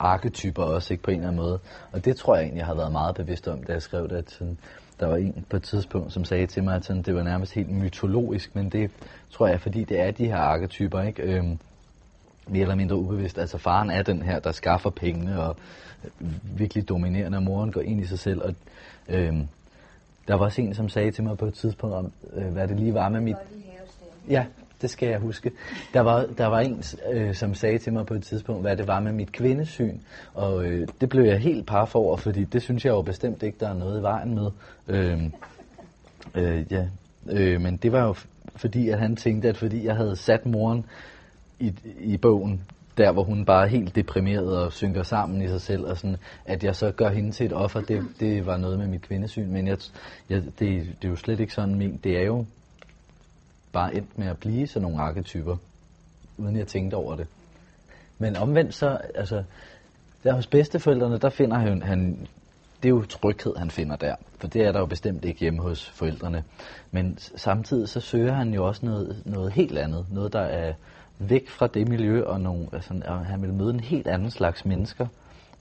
[0.00, 1.58] arketyper også, ikke på en eller anden måde.
[1.92, 4.16] Og det tror jeg egentlig, jeg har været meget bevidst om, da jeg skrev det,
[4.16, 4.58] at sådan,
[5.00, 7.52] der var en på et tidspunkt, som sagde til mig, at sådan, det var nærmest
[7.54, 8.90] helt mytologisk, men det
[9.30, 11.22] tror jeg, fordi det er de her arketyper, ikke?
[11.22, 11.58] Øhm,
[12.50, 13.38] mere eller mindre ubevidst.
[13.38, 15.56] Altså faren er den her, der skaffer pengene og
[16.42, 18.42] virkelig dominerende, og moren går ind i sig selv.
[18.42, 18.54] Og,
[19.08, 19.48] øhm,
[20.28, 22.76] der var også en, som sagde til mig på et tidspunkt om, øh, hvad det
[22.76, 23.36] lige var med mit...
[24.28, 24.44] Ja,
[24.82, 25.50] det skal jeg huske.
[25.94, 26.82] Der var, der var en,
[27.12, 29.98] øh, som sagde til mig på et tidspunkt, hvad det var med mit kvindesyn,
[30.34, 33.58] og øh, det blev jeg helt par over, fordi det synes jeg jo bestemt ikke,
[33.60, 34.50] der er noget i vejen med.
[34.88, 35.22] Øh,
[36.34, 36.86] øh, ja.
[37.30, 38.14] øh, men det var jo
[38.56, 40.84] fordi, at han tænkte, at fordi jeg havde sat moren
[41.60, 42.62] i, i bogen,
[42.96, 46.16] der hvor hun bare er helt deprimeret og synker sammen i sig selv, og sådan,
[46.44, 49.52] at jeg så gør hende til et offer, det, det var noget med mit kvindesyn,
[49.52, 49.78] men jeg,
[50.28, 52.04] jeg, det, det er jo slet ikke sådan ment.
[52.04, 52.44] Det er jo
[53.72, 55.56] bare endt med at blive sådan nogle arketyper,
[56.38, 57.26] uden jeg tænkte over det.
[58.18, 59.42] Men omvendt så, altså,
[60.24, 62.26] der hos bedsteforældrene, der finder han, han,
[62.82, 64.14] det er jo tryghed, han finder der.
[64.38, 66.44] For det er der jo bestemt ikke hjemme hos forældrene.
[66.90, 70.06] Men samtidig så søger han jo også noget, noget helt andet.
[70.10, 70.72] Noget, der er
[71.20, 74.64] væk fra det miljø, og, nogle, altså, og han vil møde en helt anden slags
[74.64, 75.06] mennesker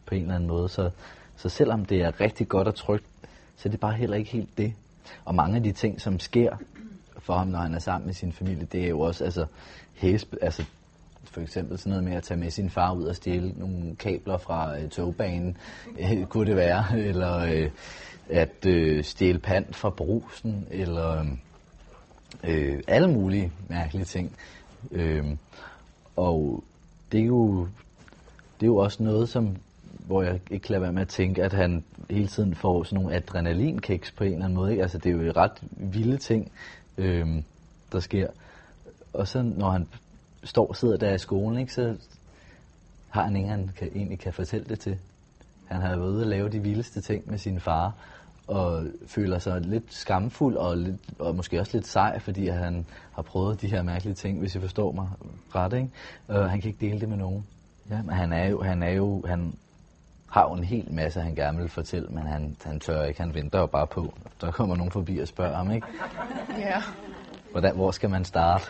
[0.06, 0.70] på en eller anden måde.
[0.70, 0.90] Så,
[1.38, 3.06] så selvom det er rigtig godt og trygt,
[3.58, 4.74] så er det bare heller ikke helt det.
[5.26, 6.58] Og mange af de ting, som sker
[7.18, 9.46] for ham, når han er sammen med sin familie, det er jo også altså,
[9.94, 10.66] hæsp, altså
[11.24, 14.38] for eksempel sådan noget med at tage med sin far ud og stjæle nogle kabler
[14.38, 15.58] fra øh, togbanen,
[16.00, 17.70] øh, kunne det være, eller øh,
[18.30, 21.26] at øh, stjæle pant fra brusen, eller
[22.44, 24.36] øh, alle mulige mærkelige ting.
[24.92, 25.26] Øh,
[26.20, 26.64] og
[27.12, 27.68] det er jo
[28.60, 29.56] det er jo også noget, som
[30.08, 32.96] hvor jeg ikke kan lade være med at tænke, at han hele tiden får sådan
[32.96, 34.72] nogle adrenalinkiks på en eller anden måde.
[34.72, 34.84] Ikke?
[34.84, 36.52] Altså, det er jo ret vilde ting,
[36.98, 37.44] øhm,
[37.92, 38.28] der sker.
[39.14, 39.88] Og så når han
[40.44, 41.96] står sidder der i skolen, ikke, så
[43.10, 44.98] har han ingen, han kan, egentlig kan fortælle det til.
[45.66, 47.94] Han har været ude og lave de vildeste ting med sin far,
[48.50, 53.22] og føler sig lidt skamfuld og, lidt, og måske også lidt sej, fordi han har
[53.22, 55.10] prøvet de her mærkelige ting, hvis I forstår mig
[55.56, 55.74] ret.
[55.74, 55.90] Ikke?
[56.28, 57.48] Og han kan ikke dele det med nogen.
[57.90, 59.54] Ja, men han er jo, han er jo, han
[60.30, 63.22] har jo en hel masse, han gerne vil fortælle, men han, han tør ikke.
[63.22, 64.14] Han venter jo bare på.
[64.42, 65.88] Der kommer nogen forbi og spørger ham, ikke?
[66.60, 66.82] Ja.
[67.52, 68.66] Hvordan, hvor skal man starte?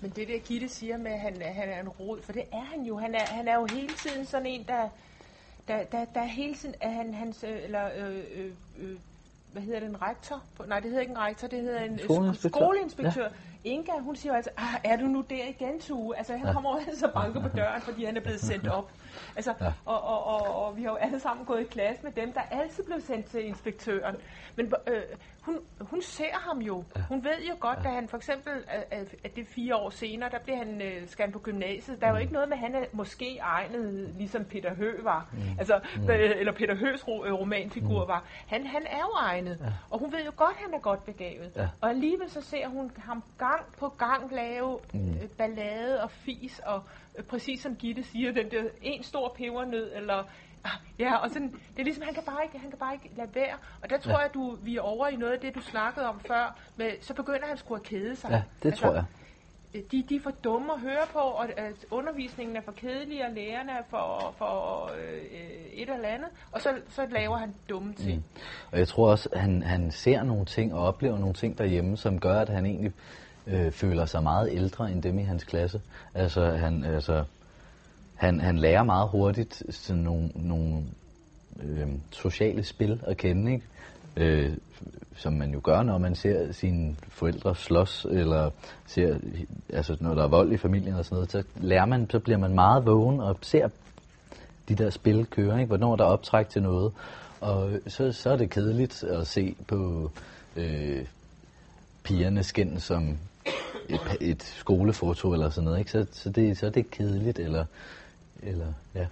[0.00, 2.64] men det der Gitte siger med, at han, han er en rod, for det er
[2.74, 2.98] han jo.
[2.98, 4.88] Han er, han er jo hele tiden sådan en, der,
[5.70, 8.96] der, der, der hele tiden er han, hans, øh, eller, øh, øh, øh,
[9.52, 10.42] hvad hedder det, en rektor?
[10.66, 12.58] Nej, det hedder ikke en rektor, det hedder en skoleinspektør.
[12.60, 13.22] skoleinspektør.
[13.22, 13.70] Ja.
[13.70, 16.16] Inga, hun siger jo altså, ah, er du nu der igen, Tue?
[16.16, 16.52] Altså, han ja.
[16.52, 18.90] kommer over så banker på døren, fordi han er blevet sendt op.
[19.36, 19.72] Altså, ja.
[19.84, 22.40] og, og, og, og vi har jo alle sammen gået i klasse med dem, der
[22.50, 24.16] altid blev sendt til inspektøren.
[24.56, 25.02] Men øh,
[25.40, 26.84] hun, hun ser ham jo.
[26.96, 27.02] Ja.
[27.08, 27.88] Hun ved jo godt, ja.
[27.88, 31.24] at han for eksempel, at, at det fire år senere, der bliver han, øh, skal
[31.24, 32.00] han på gymnasiet.
[32.00, 32.20] Der er jo mm.
[32.20, 35.28] ikke noget med, at han er måske egnet, ligesom Peter Hø var.
[35.32, 35.38] Mm.
[35.58, 36.10] Altså, mm.
[36.10, 38.08] Øh, eller Peter Høs ro, øh, romanfigur mm.
[38.08, 38.24] var.
[38.46, 39.58] Han, han er jo egnet.
[39.60, 39.66] Ja.
[39.90, 41.52] Og hun ved jo godt, at han er godt begavet.
[41.56, 41.68] Ja.
[41.80, 45.10] Og alligevel så ser hun ham gang på gang lave mm.
[45.10, 49.92] øh, ballade og fis, og øh, præcis som Gitte siger, den der en stor pebernød,
[49.96, 50.24] eller
[50.64, 53.10] Ah, ja, og sådan, det er ligesom, han kan bare ikke, han kan bare ikke
[53.16, 53.54] lade være.
[53.82, 54.18] Og der tror ja.
[54.18, 57.14] jeg, du, vi er over i noget af det, du snakkede om før, med, så
[57.14, 58.30] begynder han sgu at kede sig.
[58.30, 59.04] Ja, det altså, tror jeg.
[59.74, 63.26] Øh, de, de er for dumme at høre på, og at undervisningen er for kedelig,
[63.26, 65.22] og lærerne er for, for øh,
[65.72, 68.16] et eller andet, og så, så laver han dumme ting.
[68.16, 68.40] Mm.
[68.72, 72.20] Og jeg tror også, han, han ser nogle ting og oplever nogle ting derhjemme, som
[72.20, 72.92] gør, at han egentlig
[73.46, 75.80] øh, føler sig meget ældre end dem i hans klasse.
[76.14, 77.24] Altså, han, altså,
[78.14, 80.82] han, han lærer meget hurtigt sådan nogle, nogle
[81.62, 83.66] øh, sociale spil at kende, ikke?
[84.16, 84.56] øh,
[85.16, 88.50] som man jo gør, når man ser sine forældre slås, eller
[88.86, 89.18] ser,
[89.72, 92.38] altså når der er vold i familien og sådan noget, så lærer man, så bliver
[92.38, 93.68] man meget vågen og ser
[94.68, 95.68] de der spil køre, ikke?
[95.68, 96.92] hvornår der er optræk til noget.
[97.40, 100.10] Og så, så er det kedeligt at se på
[100.56, 101.06] øh,
[102.02, 103.18] pigerne skin som
[103.94, 105.78] et, et skolefoto eller sådan noget.
[105.78, 105.90] Ikke?
[105.90, 107.64] Så, så, det, så er det kedeligt, eller,
[108.42, 109.06] eller ja,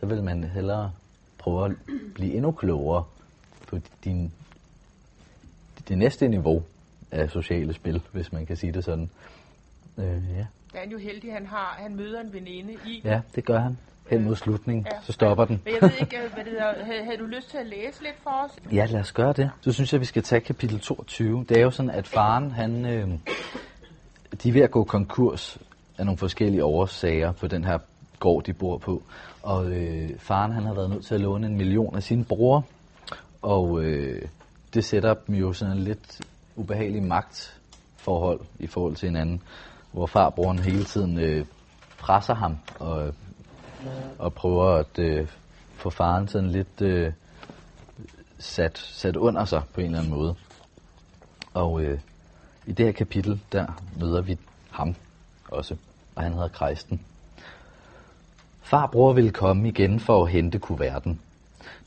[0.00, 0.92] så vil man hellere
[1.38, 1.72] prøve at
[2.14, 3.04] blive endnu klogere
[3.66, 4.32] på din,
[5.88, 6.62] det næste niveau
[7.10, 9.10] af sociale spil, hvis man kan sige det sådan.
[9.98, 10.46] Øh, ja.
[10.72, 13.00] Der er han jo heldig, han har, han møder en veninde i.
[13.04, 13.78] Ja, det gør han.
[14.10, 15.00] Hen mod slutningen, ja.
[15.02, 15.62] så stopper den.
[15.64, 16.84] Men jeg ved ikke, hvad det hedder.
[16.84, 18.72] Havde, havde du lyst til at læse lidt for os?
[18.72, 19.50] Ja, lad os gøre det.
[19.60, 21.44] Så synes jeg, vi skal tage kapitel 22.
[21.48, 23.08] Det er jo sådan, at faren, han, øh,
[24.42, 25.58] de er ved at gå konkurs
[25.98, 27.78] af nogle forskellige årsager på den her
[28.18, 29.02] gård, de bor på.
[29.42, 32.64] Og øh, faren, han har været nødt til at låne en million af sin bror.
[33.42, 34.22] Og øh,
[34.74, 36.20] det sætter dem jo sådan en lidt
[36.56, 39.42] ubehagelig magtforhold i forhold til hinanden,
[39.92, 41.44] hvor farbroren hele tiden øh,
[41.98, 43.14] presser ham og,
[44.18, 45.28] og prøver at øh,
[45.74, 47.12] få faren sådan lidt øh,
[48.38, 50.34] sat, sat under sig på en eller anden måde.
[51.54, 52.00] Og øh,
[52.66, 53.66] i det her kapitel, der
[54.00, 54.38] møder vi
[54.70, 54.94] ham
[55.48, 55.76] også,
[56.14, 57.00] og han hedder Kristen.
[58.62, 61.20] Farbror ville komme igen for at hente kuverten.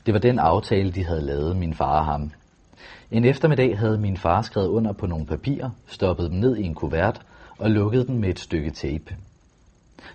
[0.06, 2.30] Det var den aftale, de havde lavet, min far og ham.
[3.10, 6.74] En eftermiddag havde min far skrevet under på nogle papirer, stoppet dem ned i en
[6.74, 7.22] kuvert
[7.58, 9.16] og lukket den med et stykke tape.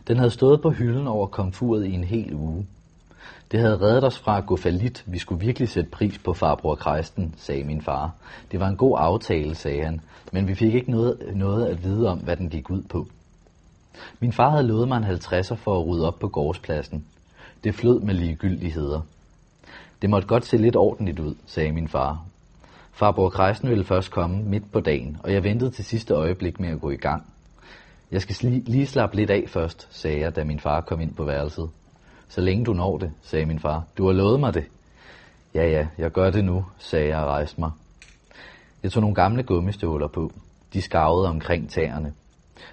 [0.08, 2.68] Den havde stået på hylden over komfuret i en hel uge.
[3.52, 5.04] Det havde reddet os fra at gå falit.
[5.08, 8.12] Vi skulle virkelig sætte pris på farbror Kristen, sagde min far.
[8.52, 12.10] Det var en god aftale, sagde han, men vi fik ikke noget, noget at vide
[12.10, 13.08] om, hvad den gik ud på.
[14.20, 17.06] Min far havde lovet mig en 50'er for at rydde op på gårdspladsen.
[17.64, 19.02] Det flød med ligegyldigheder.
[20.02, 22.26] Det måtte godt se lidt ordentligt ud, sagde min far.
[22.92, 26.70] Farbror Kristen ville først komme midt på dagen, og jeg ventede til sidste øjeblik med
[26.70, 27.24] at gå i gang.
[28.12, 28.36] Jeg skal
[28.66, 31.70] lige slappe lidt af først, sagde jeg, da min far kom ind på værelset.
[32.30, 33.84] Så længe du når det, sagde min far.
[33.98, 34.66] Du har lovet mig det.
[35.56, 37.72] Ja, ja, jeg gør det nu, sagde jeg og rejste mig.
[38.84, 40.32] Jeg tog nogle gamle gummistøvler på.
[40.74, 42.14] De skavede omkring tæerne.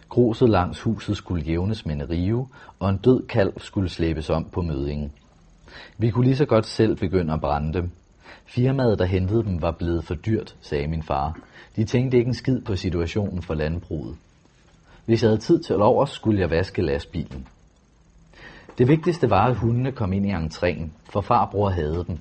[0.09, 4.45] Gruset langs huset skulle jævnes med en rive, og en død kalv skulle slæbes om
[4.45, 5.12] på mødingen.
[5.99, 7.90] Vi kunne lige så godt selv begynde at brænde dem.
[8.47, 11.38] Firmaet, der hentede dem, var blevet for dyrt, sagde min far.
[11.77, 14.16] De tænkte ikke en skid på situationen for landbruget.
[15.05, 17.47] Hvis jeg havde tid til over, skulle jeg vaske lastbilen.
[18.78, 22.18] Det vigtigste var, at hundene kom ind i entréen, for farbror havde dem.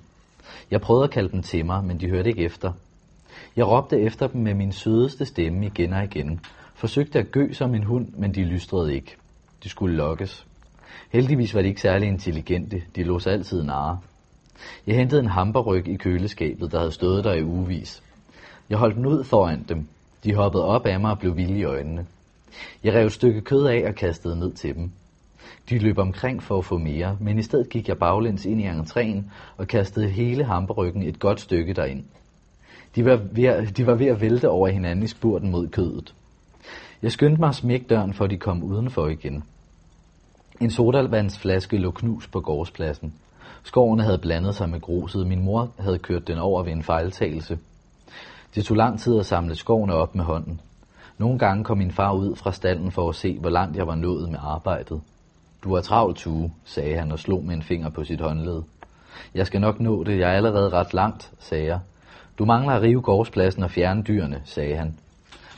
[0.71, 2.71] Jeg prøvede at kalde dem til mig, men de hørte ikke efter.
[3.55, 6.39] Jeg råbte efter dem med min sødeste stemme igen og igen.
[6.75, 9.15] Forsøgte at gø som en hund, men de lystrede ikke.
[9.63, 10.45] De skulle lokkes.
[11.11, 12.83] Heldigvis var de ikke særlig intelligente.
[12.95, 13.99] De lå sig altid nare.
[14.87, 18.03] Jeg hentede en hamperryg i køleskabet, der havde stået der i ugevis.
[18.69, 19.87] Jeg holdt den ud foran dem.
[20.23, 22.05] De hoppede op af mig og blev vilde i øjnene.
[22.83, 24.91] Jeg rev et stykke kød af og kastede ned til dem.
[25.69, 28.67] De løb omkring for at få mere, men i stedet gik jeg baglæns ind i
[28.67, 32.03] entréen og kastede hele hamperryggen et godt stykke derind.
[32.95, 36.13] De var, ved at, de var ved at vælte over hinanden i spurten mod kødet.
[37.01, 39.43] Jeg skyndte mig at smække døren, for de kom udenfor igen.
[40.61, 43.13] En sodavandsflaske lå knus på gårdspladsen.
[43.63, 45.27] Skoven havde blandet sig med gruset.
[45.27, 47.59] Min mor havde kørt den over ved en fejltagelse.
[48.55, 50.61] Det tog lang tid at samle skovene op med hånden.
[51.17, 53.95] Nogle gange kom min far ud fra stallen for at se, hvor langt jeg var
[53.95, 55.01] nået med arbejdet.
[55.65, 58.63] Du har travlt, Tue, sagde han og slog med en finger på sit håndled.
[59.33, 61.79] Jeg skal nok nå det, jeg er allerede ret langt, sagde jeg.
[62.39, 64.97] Du mangler at rive gårdspladsen og fjerne dyrene, sagde han.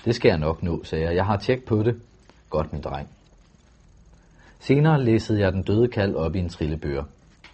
[0.06, 1.16] Det skal jeg nok nå, sagde jeg.
[1.16, 1.96] Jeg har tjek på det.
[2.50, 3.08] Godt, min dreng.
[4.60, 7.04] Senere læsede jeg den døde kald op i en trillebør.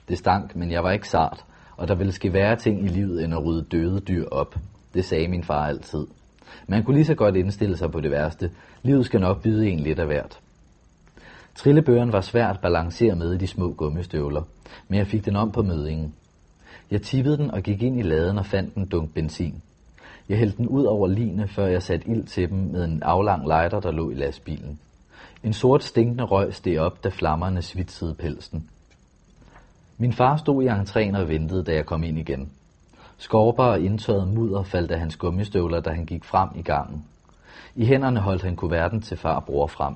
[0.08, 1.46] Det stank, men jeg var ikke sart,
[1.78, 4.56] og der ville ske værre ting i livet end at rydde døde dyr op.
[4.94, 6.08] Det sagde min far altid.
[6.68, 8.52] Man kunne lige så godt indstille sig på det værste.
[8.84, 10.40] Livet skal nok byde en lidt af hvert.
[11.56, 14.42] Trillebøren var svært at balancere med i de små gummistøvler,
[14.88, 16.14] men jeg fik den om på mødingen.
[16.92, 19.62] Jeg tippede den og gik ind i laden og fandt en dunk benzin.
[20.30, 23.48] Jeg hældte den ud over line, før jeg satte ild til dem med en aflang
[23.48, 24.80] lighter, der lå i lastbilen.
[25.44, 28.70] En sort stinkende røg steg op, da flammerne svitsede pelsen.
[29.98, 32.52] Min far stod i entréen og ventede, da jeg kom ind igen.
[33.18, 37.06] Skorper og indtørret mudder faldt af hans gummistøvler, da han gik frem i gangen.
[37.76, 39.96] I hænderne holdt han kuverten til far bror frem.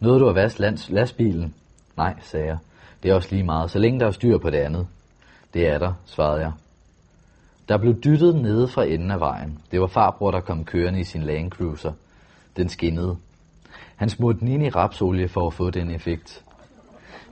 [0.00, 1.54] Nåede du at vaske lands lastbilen?
[1.96, 2.58] Nej, sagde jeg.
[3.02, 4.86] Det er også lige meget, så længe der er styr på det andet.
[5.54, 6.52] Det er der, svarede jeg.
[7.68, 9.58] Der blev dyttet nede fra enden af vejen.
[9.70, 11.92] Det var farbror, der kom kørende i sin Land Cruiser.
[12.56, 13.16] Den skinnede.
[13.96, 16.44] Han smurte den ind i rapsolie for at få den effekt.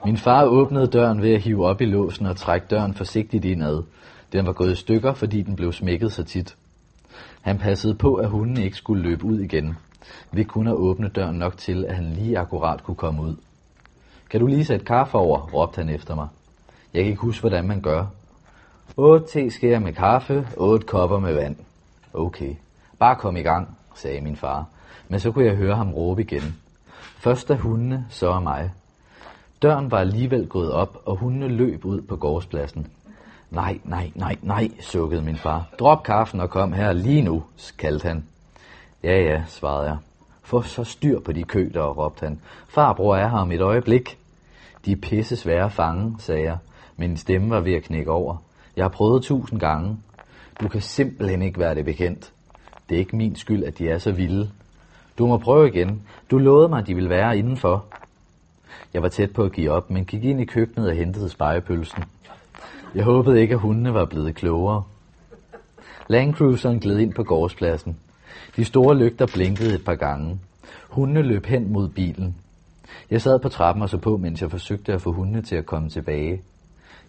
[0.04, 3.82] Min far åbnede døren ved at hive op i låsen og trække døren forsigtigt indad.
[4.32, 6.56] Den var gået i stykker, fordi den blev smækket så tit.
[7.42, 9.76] Han passede på, at hunden ikke skulle løbe ud igen.
[10.32, 13.36] Vi kunne åbne døren nok til, at han lige akkurat kunne komme ud.
[14.30, 16.28] Kan du lige sætte kaffe over, råbte han efter mig.
[16.94, 18.06] Jeg kan ikke huske, hvordan man gør.
[18.96, 21.56] 8 teskærer med kaffe, 8 kopper med vand.
[22.12, 22.54] Okay,
[22.98, 24.66] bare kom i gang, sagde min far.
[25.08, 26.56] Men så kunne jeg høre ham råbe igen.
[27.18, 28.70] Først af hundene, så af mig.
[29.62, 32.86] Døren var alligevel gået op, og hundene løb ud på gårdspladsen.
[33.50, 35.68] Nej, nej, nej, nej, sukkede min far.
[35.78, 37.42] Drop kaffen og kom her lige nu,
[37.78, 38.24] kaldte han.
[39.04, 39.96] Ja, ja, svarede jeg.
[40.42, 42.40] Få så styr på de køder, råbte han.
[42.68, 44.18] Farbror er her om et øjeblik.
[44.84, 46.56] De er pisse svære at fange, sagde jeg.
[46.96, 48.36] Min stemme var ved at knække over.
[48.76, 49.96] Jeg har prøvet tusind gange.
[50.60, 52.32] Du kan simpelthen ikke være det bekendt.
[52.88, 54.50] Det er ikke min skyld, at de er så vilde.
[55.18, 56.02] Du må prøve igen.
[56.30, 57.84] Du lovede mig, at de ville være indenfor.
[58.94, 62.04] Jeg var tæt på at give op, men gik ind i køkkenet og hentede spejepølsen.
[62.94, 64.82] Jeg håbede ikke, at hundene var blevet klogere.
[66.08, 67.96] Landcruiseren gled ind på gårdspladsen.
[68.56, 70.40] De store lygter blinkede et par gange.
[70.88, 72.36] Hundene løb hen mod bilen.
[73.10, 75.66] Jeg sad på trappen og så på, mens jeg forsøgte at få hundene til at
[75.66, 76.42] komme tilbage.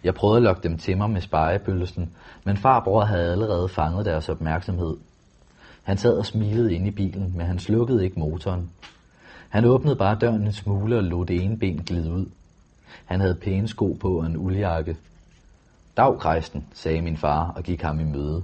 [0.03, 2.11] Jeg prøvede at lokke dem til mig med spejepølsen,
[2.43, 4.97] men farbror havde allerede fanget deres opmærksomhed.
[5.83, 8.69] Han sad og smilede ind i bilen, men han slukkede ikke motoren.
[9.49, 12.25] Han åbnede bare døren en smule og lod det ene ben glide ud.
[13.05, 14.97] Han havde pæne sko på og en uldjakke.
[15.97, 18.43] Dag, Kristen, sagde min far og gik ham i møde.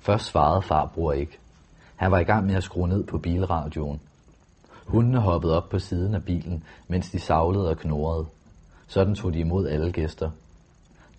[0.00, 1.38] Først svarede farbror ikke.
[2.02, 4.00] Han var i gang med at skrue ned på bilradioen.
[4.86, 8.26] Hundene hoppede op på siden af bilen, mens de savlede og knurrede.
[8.86, 10.30] Sådan tog de imod alle gæster.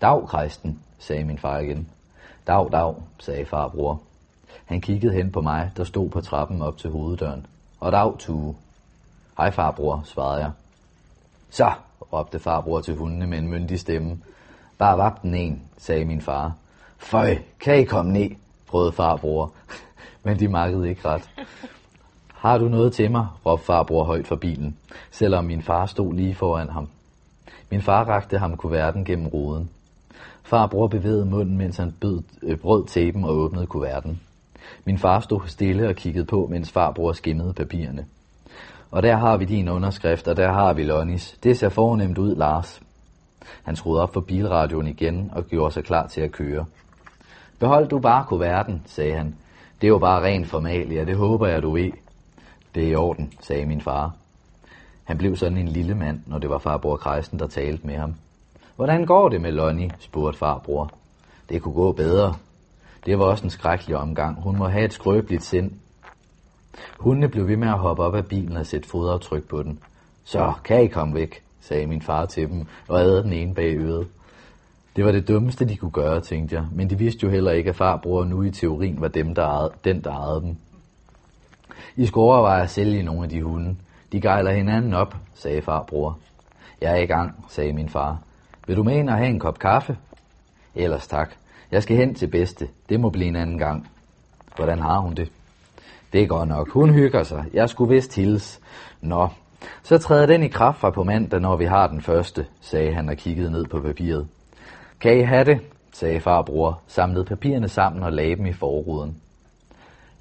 [0.00, 1.88] Dag, Kristen, sagde min far igen.
[2.46, 4.00] Dag, dag, sagde farbror.
[4.64, 7.46] Han kiggede hen på mig, der stod på trappen op til hoveddøren.
[7.80, 8.54] Og dag, Tue.
[9.36, 10.50] Hej, farbror, svarede jeg.
[11.50, 11.72] Så,
[12.12, 14.18] råbte farbror til hundene med en myndig stemme.
[14.78, 16.52] Bare vap den en, sagde min far.
[16.98, 18.30] Føj, kan I komme ned,
[18.66, 19.52] prøvede farbror.
[20.24, 21.30] Men de makkede ikke ret.
[22.34, 24.76] Har du noget til mig, råbte farbror højt fra bilen,
[25.10, 26.88] selvom min far stod lige foran ham.
[27.70, 29.70] Min far rakte ham kuverten gennem ruden.
[30.42, 34.20] Farbror bevægede munden, mens han bød, øh, brød tæben og åbnede kuverten.
[34.84, 38.06] Min far stod stille og kiggede på, mens farbror skimmede papirerne.
[38.90, 41.38] Og der har vi din underskrift, og der har vi Lonnies.
[41.42, 42.80] Det ser fornemt ud, Lars.
[43.62, 46.64] Han skruede op for bilradioen igen og gjorde sig klar til at køre.
[47.58, 49.34] Behold du bare kuverten, sagde han.
[49.80, 51.90] Det er bare ren formalia, det håber jeg, du ved.
[52.74, 54.12] Det er i orden, sagde min far.
[55.04, 58.14] Han blev sådan en lille mand, når det var farbror Kreisen, der talte med ham.
[58.76, 59.90] Hvordan går det med Lonnie?
[59.98, 60.90] spurgte farbror.
[61.48, 62.34] Det kunne gå bedre.
[63.06, 64.42] Det var også en skrækkelig omgang.
[64.42, 65.72] Hun må have et skrøbeligt sind.
[66.98, 69.78] Hundene blev ved med at hoppe op af bilen og sætte fodaftryk på den.
[70.24, 73.76] Så kan I komme væk, sagde min far til dem og ædede den ene bag
[73.76, 74.06] øret.
[74.96, 77.70] Det var det dummeste, de kunne gøre, tænkte jeg, men de vidste jo heller ikke,
[77.70, 80.56] at farbror nu i teorien var dem, der ejede, den, der ejede dem.
[81.96, 83.76] I skulle overveje at sælge nogle af de hunde.
[84.12, 86.18] De gejler hinanden op, sagde farbror.
[86.80, 88.18] Jeg er i gang, sagde min far.
[88.66, 89.96] Vil du med ind og have en kop kaffe?
[90.74, 91.30] Ellers tak.
[91.70, 92.68] Jeg skal hen til bedste.
[92.88, 93.88] Det må blive en anden gang.
[94.56, 95.32] Hvordan har hun det?
[96.12, 96.68] Det går nok.
[96.70, 97.44] Hun hygger sig.
[97.52, 98.60] Jeg skulle vist hils.
[99.00, 99.28] Nå,
[99.82, 103.08] så træder den i kraft fra på mandag, når vi har den første, sagde han
[103.08, 104.28] og kiggede ned på papiret.
[105.00, 105.60] Kan I have det,
[105.92, 109.20] sagde farbror, samlede papirerne sammen og lagde dem i forruden.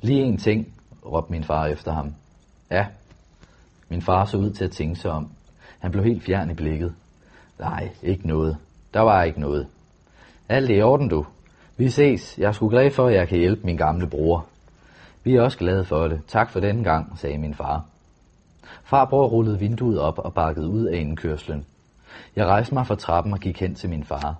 [0.02, 0.74] Lige en ting,
[1.06, 2.14] råbte min far efter ham.
[2.72, 2.86] Ja.
[3.90, 5.30] Min far så ud til at tænke sig om.
[5.80, 6.94] Han blev helt fjern i blikket.
[7.60, 8.58] Nej, ikke noget.
[8.94, 9.68] Der var ikke noget.
[10.50, 11.26] Alt er i orden, du.
[11.78, 12.38] Vi ses.
[12.38, 14.46] Jeg er sgu glad for, at jeg kan hjælpe min gamle bror.
[15.24, 16.22] Vi er også glade for det.
[16.28, 17.86] Tak for den gang, sagde min far.
[18.84, 21.66] Farbror rullede vinduet op og bakkede ud af indkørslen.
[22.36, 24.36] Jeg rejste mig fra trappen og gik hen til min far.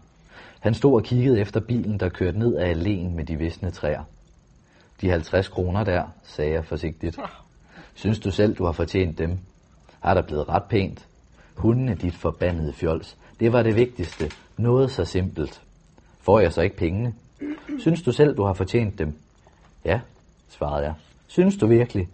[0.64, 4.04] Han stod og kiggede efter bilen, der kørte ned ad alléen med de visne træer.
[5.02, 7.20] De 50 kroner der, sagde jeg forsigtigt.
[7.94, 9.38] Synes du selv, du har fortjent dem?
[10.00, 11.08] Har der blevet ret pænt?
[11.56, 13.18] Hunden er dit forbandede fjols.
[13.40, 14.32] Det var det vigtigste.
[14.58, 15.62] Noget så simpelt.
[16.22, 17.14] Får jeg så ikke pengene?
[17.80, 19.14] Synes du selv, du har fortjent dem?
[19.86, 20.00] Ja,
[20.50, 20.94] svarede jeg.
[21.28, 22.08] Synes du virkelig?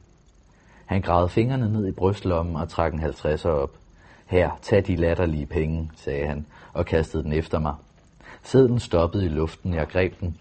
[0.85, 3.71] Han gravede fingrene ned i brystlommen og trak en 50'er op.
[4.25, 7.75] Her, tag de latterlige penge, sagde han, og kastede den efter mig.
[8.43, 10.37] Sedlen stoppede i luften, jeg greb den.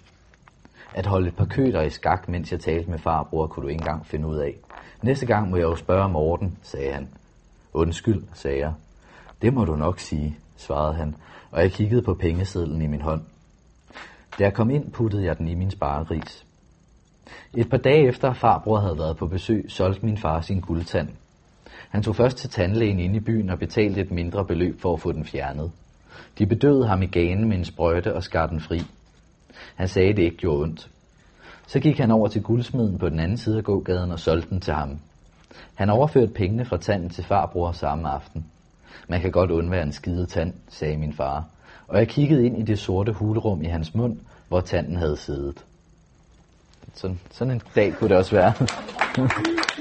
[0.94, 3.80] At holde et par køder i skak, mens jeg talte med farbror, kunne du ikke
[3.80, 4.54] engang finde ud af.
[5.02, 7.08] Næste gang må jeg jo spørge Morten, sagde han.
[7.72, 8.72] Undskyld, sagde jeg.
[9.42, 11.14] Det må du nok sige, svarede han,
[11.50, 13.22] og jeg kiggede på pengesedlen i min hånd.
[14.38, 16.46] Da jeg kom ind, puttede jeg den i min sparegris.
[17.54, 21.08] Et par dage efter farbror havde været på besøg, solgte min far sin guldtand.
[21.88, 25.00] Han tog først til tandlægen inde i byen og betalte et mindre beløb for at
[25.00, 25.72] få den fjernet.
[26.38, 28.82] De bedøvede ham i ganen med en sprøjte og skar den fri.
[29.74, 30.88] Han sagde, det ikke gjorde ondt.
[31.66, 34.60] Så gik han over til guldsmeden på den anden side af gågaden og solgte den
[34.60, 34.98] til ham.
[35.74, 38.46] Han overførte pengene fra tanden til farbror samme aften.
[39.08, 41.44] Man kan godt undvære en skide tand, sagde min far,
[41.88, 45.64] og jeg kiggede ind i det sorte hulrum i hans mund, hvor tanden havde siddet.
[46.94, 48.52] Sådan, sådan en dag kunne det også være.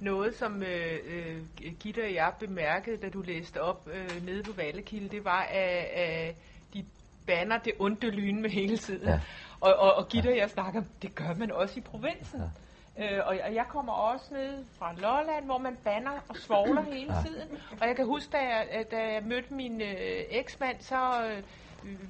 [0.00, 1.42] Noget, som øh, øh,
[1.80, 5.84] Gitte og jeg bemærkede, da du læste op øh, nede på Vallekilde, det var, at,
[5.84, 6.36] at
[6.74, 6.84] de
[7.26, 9.08] banner det onde lyn med hele tiden.
[9.08, 9.20] Ja.
[9.60, 12.40] Og, og, og Gitte og jeg snakker, det gør man også i provinsen.
[12.40, 13.16] Ja.
[13.16, 17.14] Øh, og, og jeg kommer også ned fra Lolland, hvor man banner og svogler hele
[17.26, 17.58] tiden.
[17.80, 21.26] Og jeg kan huske, da jeg, da jeg mødte min øh, eksmand, så...
[21.26, 21.42] Øh,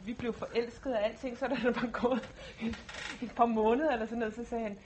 [0.06, 2.28] vi blev forelskede og alting, så da der var gået
[2.60, 2.76] et,
[3.22, 4.78] et par måneder eller sådan noget, så sagde han,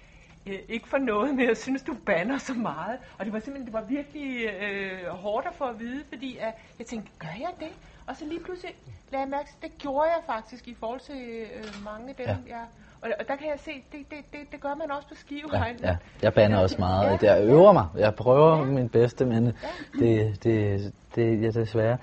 [0.47, 2.99] øh, ikke for noget, men jeg synes, du banner så meget.
[3.19, 6.53] Og det var simpelthen, det var virkelig øh, hårdt at få at vide, fordi at
[6.79, 7.73] jeg tænkte, gør jeg det?
[8.07, 8.75] Og så lige pludselig
[9.13, 11.17] lagde jeg mærke det gjorde jeg faktisk i forhold til
[11.57, 12.57] øh, mange af dem, ja.
[12.57, 12.65] jeg...
[13.03, 15.77] Og, og der kan jeg se, det, det, det, det gør man også på skivehegn.
[15.83, 17.23] Ja, ja, jeg bander også meget.
[17.23, 17.35] Ja.
[17.35, 17.87] Jeg øver mig.
[17.97, 18.65] Jeg prøver ja.
[18.65, 19.51] min bedste, men ja.
[19.99, 21.99] det, det, det, ja, desværre.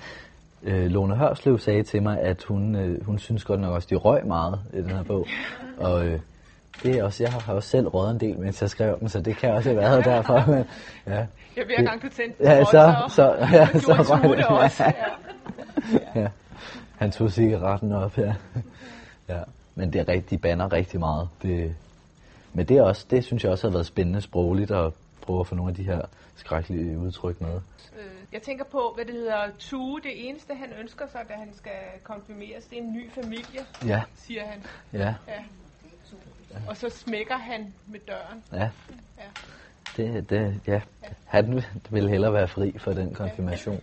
[0.63, 3.95] Øh, Lone Hørslev sagde til mig, at hun, øh, hun synes godt nok også, de
[3.95, 5.27] røg meget i den her bog.
[5.77, 6.19] Og øh,
[6.83, 9.21] det er også, jeg har også selv røget en del, mens jeg skrev den, så
[9.21, 10.51] det kan også have været derfor.
[10.51, 10.65] Men,
[11.07, 11.25] ja.
[11.57, 14.83] Jeg hver gang du tændte ja, så, så, ja, så, så røg det også.
[16.15, 16.21] Ja.
[16.21, 16.27] ja.
[16.97, 18.33] Han tog cigaretten op, ja.
[19.29, 19.39] ja.
[19.75, 21.29] Men det er rigtig, de banner rigtig meget.
[21.41, 21.75] Det,
[22.53, 25.47] men det, er også, det synes jeg også har været spændende sprogligt at prøve at
[25.47, 26.01] få nogle af de her
[26.35, 27.55] skrækkelige udtryk med.
[27.99, 29.99] Øh, jeg tænker på, hvad det hedder, Tue.
[30.03, 34.01] Det eneste, han ønsker sig, da han skal konfirmeres, det er en ny familie, ja.
[34.15, 34.63] siger han.
[34.93, 35.13] Ja.
[35.27, 35.43] ja.
[36.67, 38.43] Og så smækker han med døren.
[38.53, 38.69] Ja.
[39.17, 39.29] ja.
[39.97, 40.81] Det, det, ja.
[41.25, 43.81] Han vil hellere være fri for den konfirmation.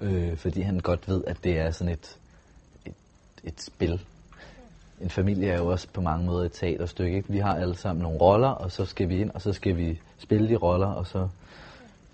[0.00, 0.06] Ja.
[0.06, 2.16] Øh, fordi han godt ved, at det er sådan et,
[2.86, 2.94] et,
[3.44, 4.00] et spil.
[5.00, 7.16] En familie er jo også på mange måder et teaterstykke.
[7.16, 7.28] Ikke?
[7.32, 10.00] Vi har alle sammen nogle roller, og så skal vi ind, og så skal vi
[10.18, 11.28] spille de roller, og så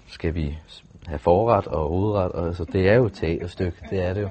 [0.08, 0.58] skal vi
[1.06, 2.32] have forret og hovedret.
[2.32, 4.28] Og, altså, det er jo et teaterstykke, det er det jo.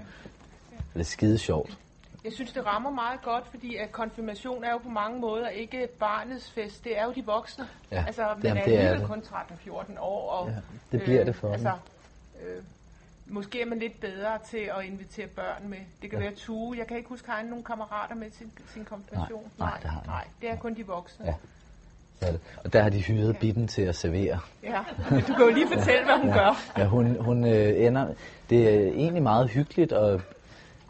[0.94, 1.78] Det er skide sjovt.
[2.24, 5.88] Jeg synes, det rammer meget godt, fordi at konfirmation er jo på mange måder ikke
[6.00, 7.68] barnets fest, det er jo de voksne.
[7.92, 10.30] Ja, altså, man jamen, er det er kun 13-14 år.
[10.30, 10.56] Og, ja,
[10.92, 11.74] det bliver øh, det for altså,
[12.42, 12.64] øh,
[13.32, 15.78] Måske er man lidt bedre til at invitere børn med.
[16.02, 16.26] Det kan ja.
[16.26, 16.78] være Tue.
[16.78, 19.52] Jeg kan ikke huske, har han nogle kammerater med til sin konfirmation?
[19.60, 21.26] Nej, nej, det har nej, det er kun de voksne.
[21.26, 21.34] Ja.
[22.22, 22.28] Ja,
[22.64, 23.40] og der har de hyret ja.
[23.40, 24.40] bitten til at servere.
[24.64, 26.34] Ja, men du kan jo lige fortælle, hvad hun ja.
[26.34, 26.62] gør.
[26.78, 28.08] Ja, hun, hun øh, ender...
[28.50, 30.22] Det er egentlig meget hyggeligt, og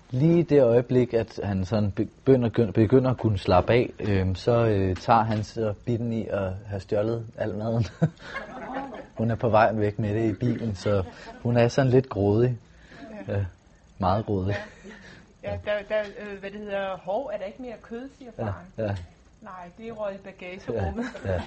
[0.10, 1.92] lige det øjeblik, at han sådan
[2.26, 6.52] begynder, begynder at kunne slappe af, øh, så øh, tager han så bitten i at
[6.68, 7.86] have stjålet al maden.
[9.18, 11.04] hun er på vej væk med det i bilen, så
[11.42, 12.58] hun er sådan lidt grådig.
[13.28, 13.34] Ja.
[13.34, 13.46] Ja,
[13.98, 14.56] meget grådig.
[15.44, 18.54] Ja, der, der øh, hvad det hedder, hov, er der ikke mere kød, siger faren.
[18.78, 18.96] Ja, ja.
[19.42, 21.06] Nej, det er røget i bagagerummet.
[21.26, 21.42] Ja, ja.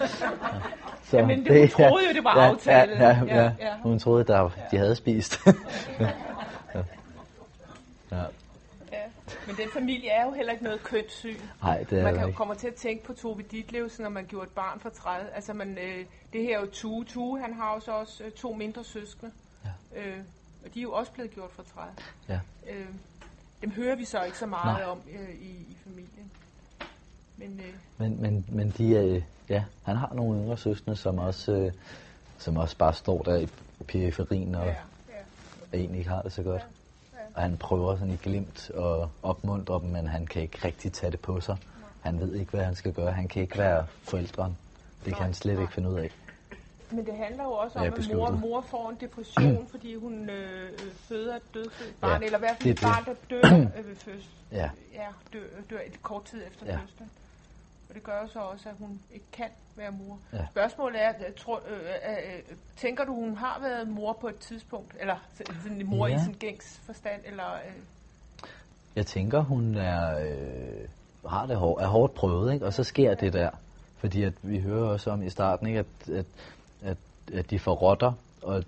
[1.10, 2.90] Så Jamen, det, hun troede jo, det var ja, aftalt.
[2.90, 3.74] Ja, ja, ja, ja.
[3.82, 5.38] Hun troede, der, de havde spist.
[6.00, 6.10] ja.
[8.12, 8.18] Ja.
[9.46, 11.36] Men den familie er jo heller ikke noget kønssyn.
[11.62, 12.36] Nej, det er Man kan ikke.
[12.36, 15.30] komme til at tænke på Tove Ditlevsen, når man gjorde et barn for 30.
[15.30, 17.04] Altså, man, øh, det her er jo Tue.
[17.04, 19.32] Tue, han har jo så også øh, to mindre søskende.
[19.64, 20.00] Ja.
[20.00, 20.18] Øh,
[20.64, 21.94] og de er jo også blevet gjort for 30.
[22.28, 22.40] Ja.
[22.70, 22.86] Øh,
[23.62, 24.90] dem hører vi så ikke så meget Nej.
[24.90, 26.30] om øh, i, i familien.
[27.36, 31.52] Men, øh, men, men, men de er, ja, han har nogle yngre søskende, som også,
[31.52, 31.72] øh,
[32.38, 33.48] som også bare står der i
[33.88, 34.74] periferien og, ja,
[35.08, 35.78] ja.
[35.78, 36.62] egentlig ikke har det så godt.
[36.62, 36.66] Ja.
[37.34, 41.10] Og han prøver sådan i glimt at opmuntre dem, men han kan ikke rigtig tage
[41.10, 41.56] det på sig.
[42.00, 43.12] Han ved ikke, hvad han skal gøre.
[43.12, 44.56] Han kan ikke være forældren.
[45.04, 46.10] Det kan han slet ikke finde ud af.
[46.90, 50.70] Men det handler jo også om, at mor, mor får en depression, fordi hun øh,
[50.96, 53.96] føder et dødfødt barn, ja, eller i hvert fald et barn, der dør øh, ved
[53.96, 54.30] fødsel.
[54.52, 54.70] Ja.
[54.94, 56.76] ja dør, dør et kort tid efter ja.
[56.76, 57.10] fødslen.
[57.92, 60.18] Og det gør jo så også, at hun ikke kan være mor.
[60.32, 60.46] Ja.
[60.50, 64.96] Spørgsmålet er, tror, øh, øh, øh, tænker du, hun har været mor på et tidspunkt?
[65.00, 65.16] Eller
[65.62, 66.16] sådan mor ja.
[66.16, 67.20] i sin gængs forstand?
[67.24, 67.82] Eller, øh?
[68.96, 70.88] Jeg tænker, hun er, øh,
[71.28, 72.66] har det hår, er hårdt prøvet, ikke?
[72.66, 73.50] og så sker det der.
[73.96, 75.78] Fordi at vi hører også om i starten, ikke?
[75.78, 76.26] At, at,
[76.82, 76.96] at,
[77.32, 78.12] at de får rotter,
[78.42, 78.64] og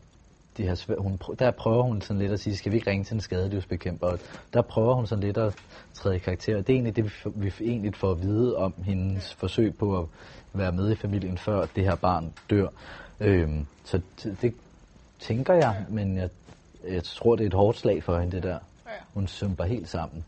[0.56, 3.04] de har svært, hun, der prøver hun sådan lidt at sige, skal vi ikke ringe
[3.04, 4.06] til en skadelivsbekæmper?
[4.06, 4.18] Og
[4.54, 5.54] der prøver hun sådan lidt at
[5.94, 6.56] træde karakter.
[6.56, 10.06] Det er egentlig det, vi, vi egentlig får at vide om hendes forsøg på at
[10.52, 12.68] være med i familien, før det her barn dør.
[13.20, 14.54] Øhm, så det, det
[15.20, 16.28] tænker jeg, men jeg,
[16.88, 18.58] jeg tror, det er et hårdt slag for hende, det der.
[19.14, 20.24] Hun sumper helt sammen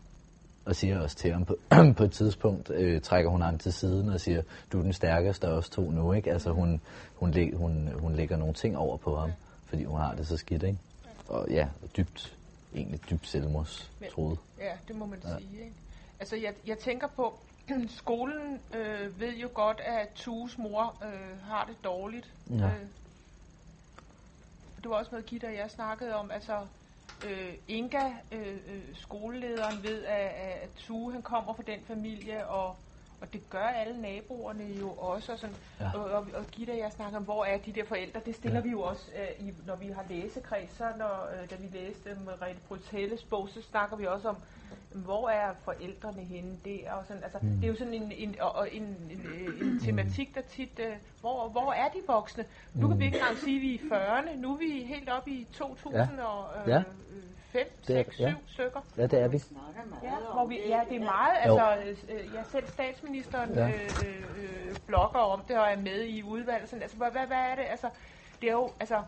[0.65, 1.55] og siger også til ham på,
[1.97, 5.47] på et tidspunkt, øh, trækker hun ham til siden og siger, du er den stærkeste
[5.47, 6.31] af os to nu, ikke?
[6.31, 6.81] Altså hun,
[7.15, 9.31] hun, hun, hun lægger nogle ting over på ham
[9.69, 10.79] fordi hun har det så skidt, ikke?
[11.27, 12.37] Og ja, dybt
[12.75, 14.39] egentlig dybt selvmordstroet.
[14.59, 15.37] Ja, det må man ja.
[15.37, 15.59] sige.
[15.63, 15.75] Ikke?
[16.19, 17.39] Altså, jeg, jeg tænker på,
[18.01, 22.33] skolen øh, ved jo godt, at Tues mor øh, har det dårligt.
[22.49, 22.65] Ja.
[22.65, 22.85] Øh,
[24.81, 26.31] det var også noget, Gitte og jeg snakkede om.
[26.31, 26.59] Altså,
[27.25, 30.27] øh, Inga, øh, øh, skolelederen, ved, at,
[30.63, 32.75] at Tue han kommer fra den familie, og
[33.21, 35.31] og det gør alle naboerne jo også.
[35.31, 35.91] Og, sådan, ja.
[35.95, 38.19] og, og, og Gitte og jeg snakker om, hvor er de der forældre?
[38.25, 38.63] Det stiller ja.
[38.63, 40.97] vi jo også, øh, i, når vi har læsekredser.
[40.97, 44.37] Når, øh, da vi læste Merete Brutelles bog, så snakker vi også om,
[44.91, 46.91] hvor er forældrene henne der?
[46.91, 47.49] Og sådan, altså, mm.
[47.49, 48.35] Det er jo sådan en, en,
[48.71, 49.11] en, en,
[49.61, 52.45] en tematik, der tit, øh, hvor, hvor er de voksne?
[52.73, 55.09] Nu kan vi ikke engang sige, at vi er i 40'erne, nu er vi helt
[55.09, 56.25] oppe i 2000 ja.
[56.25, 56.45] og...
[56.65, 56.83] Øh, ja.
[57.51, 58.81] 5, 6, 7 stykker.
[58.97, 59.43] Ja, det er vi.
[60.03, 61.37] Ja, hvor vi, ja det er meget.
[61.41, 63.67] Altså, øh, jeg selv statsministeren ja.
[63.67, 64.03] øh,
[64.37, 66.69] øh, blogger om det og er med i udvalget.
[66.69, 67.65] Sådan, altså, hvad, hvad, hvad er det?
[67.69, 67.89] Altså,
[68.41, 69.01] det er jo, altså,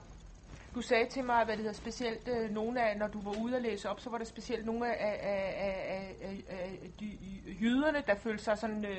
[0.80, 3.56] du sagde til mig, hvad det hedder, specielt øh, nogle af, når du var ude
[3.56, 7.06] og læse op, så var der specielt nogle af, af, af, af, af de
[7.62, 8.92] jyderne, der følte sig sådan øh,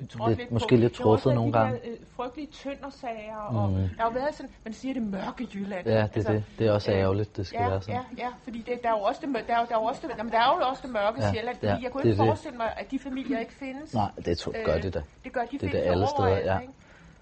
[0.00, 0.80] øh trådt lidt, lidt Måske på.
[0.80, 1.72] lidt truffet nogle gange.
[1.72, 3.56] Der, øh, frygtelige tøndersager, mm.
[3.56, 5.86] og der har jo været sådan, man siger det mørke Jylland.
[5.86, 6.44] Ja, det er altså, det.
[6.58, 7.94] Det er også ærgerligt, det skal ja, være sådan.
[7.94, 10.18] Ja, ja, fordi det, der er jo også det, der er, der er også det,
[10.18, 12.56] jamen, der er jo også det mørke ja, Sjælland, fordi ja, jeg kunne ikke forestille
[12.56, 13.94] mig, at de familier ikke findes.
[13.94, 15.02] Nej, det tror, gør det da.
[15.24, 16.58] Det gør de det findes det alle steder, ja.
[16.58, 16.72] Ikke?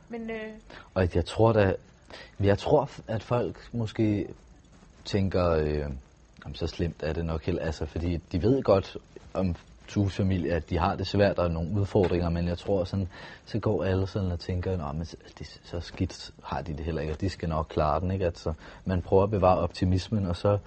[0.09, 0.49] Men, øh,
[0.95, 1.75] og jeg tror da,
[2.41, 4.29] jeg tror, at folk måske
[5.05, 5.79] tænker, øh,
[6.45, 8.97] jamen, så slemt er det nok helt, altså, fordi de ved godt
[9.35, 9.57] om
[9.89, 13.09] Tues familie, at de har det svært og nogle udfordringer, men jeg tror sådan,
[13.47, 15.07] så går alle sådan og tænker, at
[15.39, 18.25] det, så skidt har de det heller ikke, og de skal nok klare den, ikke?
[18.25, 18.53] Altså,
[18.85, 20.59] man prøver at bevare optimismen, og så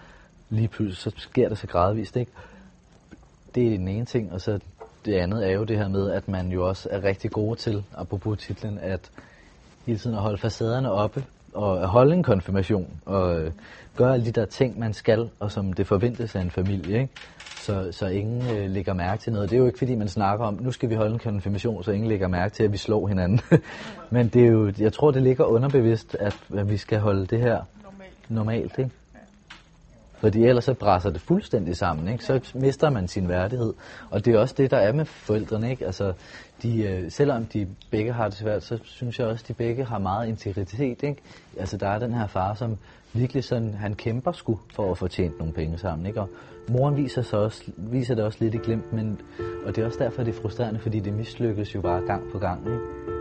[0.49, 2.31] lige pludselig, så sker det så gradvist, ikke?
[3.55, 4.59] Det er den ene ting, og så
[5.05, 7.83] det andet er jo det her med, at man jo også er rigtig gode til,
[7.97, 9.11] apropos titlen, at
[9.89, 11.23] hele tiden at holde facaderne oppe,
[11.53, 13.51] og holde en konfirmation, og øh,
[13.95, 17.13] gøre alle de der ting, man skal, og som det forventes af en familie, ikke?
[17.59, 19.49] Så, så ingen øh, lægger mærke til noget.
[19.49, 21.91] Det er jo ikke fordi, man snakker om, nu skal vi holde en konfirmation, så
[21.91, 23.41] ingen lægger mærke til, at vi slår hinanden.
[24.09, 27.39] Men det er jo, jeg tror, det ligger underbevidst, at, at vi skal holde det
[27.39, 28.91] her normalt, normalt ikke?
[30.19, 32.25] Fordi ellers så brænder det fuldstændig sammen, ikke?
[32.25, 33.73] så mister man sin værdighed.
[34.09, 35.71] Og det er også det, der er med forældrene.
[35.71, 35.85] Ikke?
[35.85, 36.13] Altså,
[36.63, 39.85] de, øh, selvom de begge har det svært, så synes jeg også, at de begge
[39.85, 41.03] har meget integritet.
[41.03, 41.21] Ikke?
[41.59, 42.77] Altså, der er den her far, som
[43.13, 46.07] virkelig sådan, han kæmper sgu for at få tjent nogle penge sammen.
[46.07, 46.21] Ikke?
[46.21, 46.29] Og
[46.69, 49.21] moren viser, sig også, viser det også lidt i glimt, men,
[49.65, 52.39] og det er også derfor, det er frustrerende, fordi det mislykkes jo bare gang på
[52.39, 52.65] gang.
[52.65, 53.18] Ikke?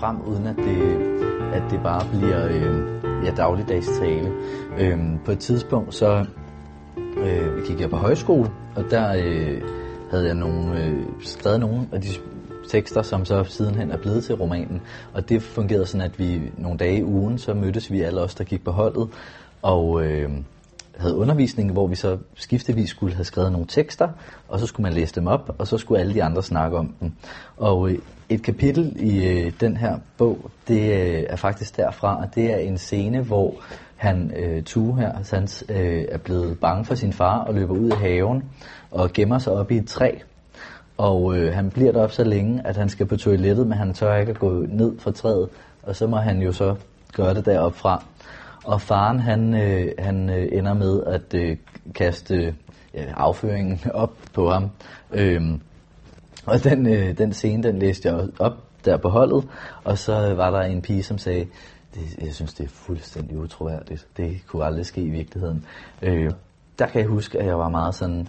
[0.00, 0.80] Frem, uden at det,
[1.52, 4.32] at det bare bliver øh, ja, dagligdags tale.
[4.78, 6.24] Øh, på et tidspunkt så
[7.16, 9.62] øh, gik jeg på højskole, og der øh,
[10.10, 12.08] havde jeg nogle, øh, skrevet nogle af de
[12.68, 14.80] tekster, som så sidenhen er blevet til romanen.
[15.12, 18.34] Og det fungerede sådan, at vi nogle dage i ugen, så mødtes vi alle os,
[18.34, 19.08] der gik på holdet,
[19.62, 20.30] og øh,
[20.96, 24.08] havde undervisning, hvor vi så skiftevis skulle have skrevet nogle tekster,
[24.48, 26.94] og så skulle man læse dem op, og så skulle alle de andre snakke om
[27.00, 27.12] dem.
[27.56, 27.98] Og øh,
[28.30, 32.56] et kapitel i øh, den her bog, det øh, er faktisk derfra, og det er
[32.56, 33.54] en scene, hvor
[33.96, 37.90] han, øh, Tue her, hans, øh, er blevet bange for sin far og løber ud
[37.90, 38.44] i haven
[38.90, 40.10] og gemmer sig op i et træ.
[40.98, 44.16] Og øh, han bliver deroppe så længe, at han skal på toilettet, men han tør
[44.16, 45.48] ikke at gå ned fra træet,
[45.82, 46.74] og så må han jo så
[47.12, 48.04] gøre det deroppe fra.
[48.64, 51.56] Og faren han, øh, han øh, ender med at øh,
[51.94, 52.54] kaste
[52.94, 54.70] øh, afføringen op på ham.
[55.12, 55.42] Øh,
[56.46, 58.52] og den, øh, den scene, den læste jeg op
[58.84, 59.48] der på holdet,
[59.84, 61.46] og så var der en pige, som sagde,
[61.94, 64.06] det, jeg synes, det er fuldstændig utroværdigt.
[64.16, 65.66] Det kunne aldrig ske i virkeligheden.
[66.02, 66.30] Øh,
[66.78, 68.28] der kan jeg huske, at jeg var meget sådan,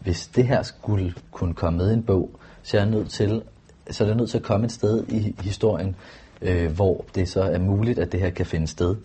[0.00, 2.30] hvis det her skulle kunne komme med i en bog,
[2.62, 3.42] så er jeg nødt til,
[3.90, 5.96] så er det nødt til at komme et sted i historien,
[6.42, 8.96] øh, hvor det så er muligt, at det her kan finde sted.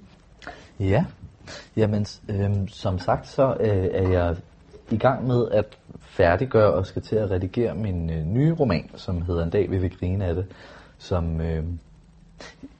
[0.80, 1.05] Ja,
[1.76, 4.36] jamen øh, som sagt, så øh, er jeg
[4.91, 5.65] i gang med at
[6.00, 9.78] færdiggør og skal til at redigere min øh, nye roman, som hedder En dag vi
[9.78, 10.46] vil grine af det,
[10.98, 11.64] som øh,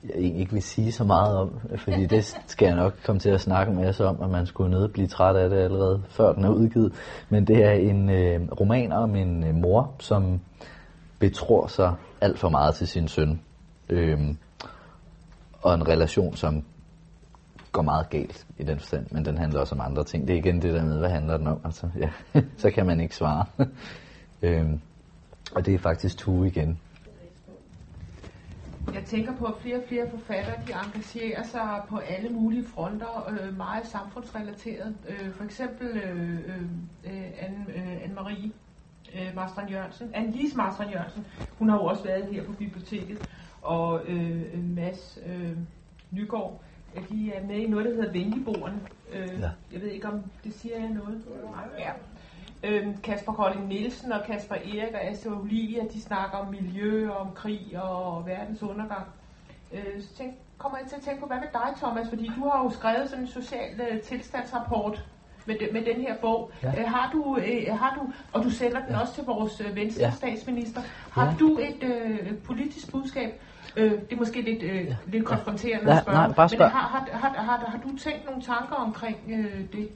[0.04, 3.30] jeg egentlig ikke vil sige så meget om, fordi det skal jeg nok komme til
[3.30, 6.34] at snakke med os om, at man skulle nede blive træt af det allerede før
[6.34, 6.94] den er udgivet.
[7.30, 10.40] Men det er en øh, roman om en øh, mor, som
[11.20, 13.42] betror sig alt for meget til sin søn.
[13.90, 14.20] Øh,
[15.62, 16.64] og en relation, som
[17.72, 20.28] går meget galt i den forstand, men den handler også om andre ting.
[20.28, 21.62] Det er igen det der med, hvad handler den om?
[21.66, 22.10] Altså, ja,
[22.58, 23.46] så kan man ikke svare.
[24.42, 24.80] øhm,
[25.56, 26.80] og det er faktisk Tue igen.
[28.94, 33.30] Jeg tænker på, at flere og flere forfattere de engagerer sig på alle mulige fronter,
[33.30, 34.96] øh, meget samfundsrelateret.
[35.10, 36.62] Øh, for eksempel øh, øh,
[37.06, 38.50] øh Anne, øh, Anne-Marie
[39.16, 41.26] øh, Marstrand Jørgensen, Anne-Lise Marstrand Jørgensen,
[41.60, 43.30] hun har jo også været her på biblioteket,
[43.62, 45.58] og øh, Mads øh,
[46.12, 46.62] Nygaard,
[47.10, 48.80] de er med i noget, der hedder Venligboerne.
[49.14, 49.50] Øh, ja.
[49.74, 51.24] Jeg ved ikke, om det siger jeg noget.
[51.80, 51.92] Ja.
[52.64, 57.18] Øhm, Kasper Kolding Nielsen og Kasper Erik og Astrid Olivia, de snakker om miljø og
[57.18, 59.06] om krig og verdens undergang.
[59.74, 62.10] Øh, så tænk, kommer jeg til at tænke på, hvad med dig, Thomas?
[62.10, 65.06] Fordi du har jo skrevet sådan en social uh, tilstandsrapport
[65.46, 66.52] med, de, med den her bog.
[66.64, 66.82] Ja.
[66.82, 69.02] Øh, har, du, øh, har du, og du sender den ja.
[69.02, 70.12] også til vores øh, venstre ja.
[70.12, 70.82] statsminister.
[71.12, 71.36] Har ja.
[71.40, 73.42] du et øh, politisk budskab?
[73.78, 74.96] Øh, det er måske lidt, øh, ja.
[75.08, 75.98] lidt konfronterende ja.
[75.98, 76.18] at spørge.
[76.18, 76.60] Nej, bare spørg.
[76.60, 79.90] Men har, har, har, har, har du tænkt nogle tanker omkring øh, det?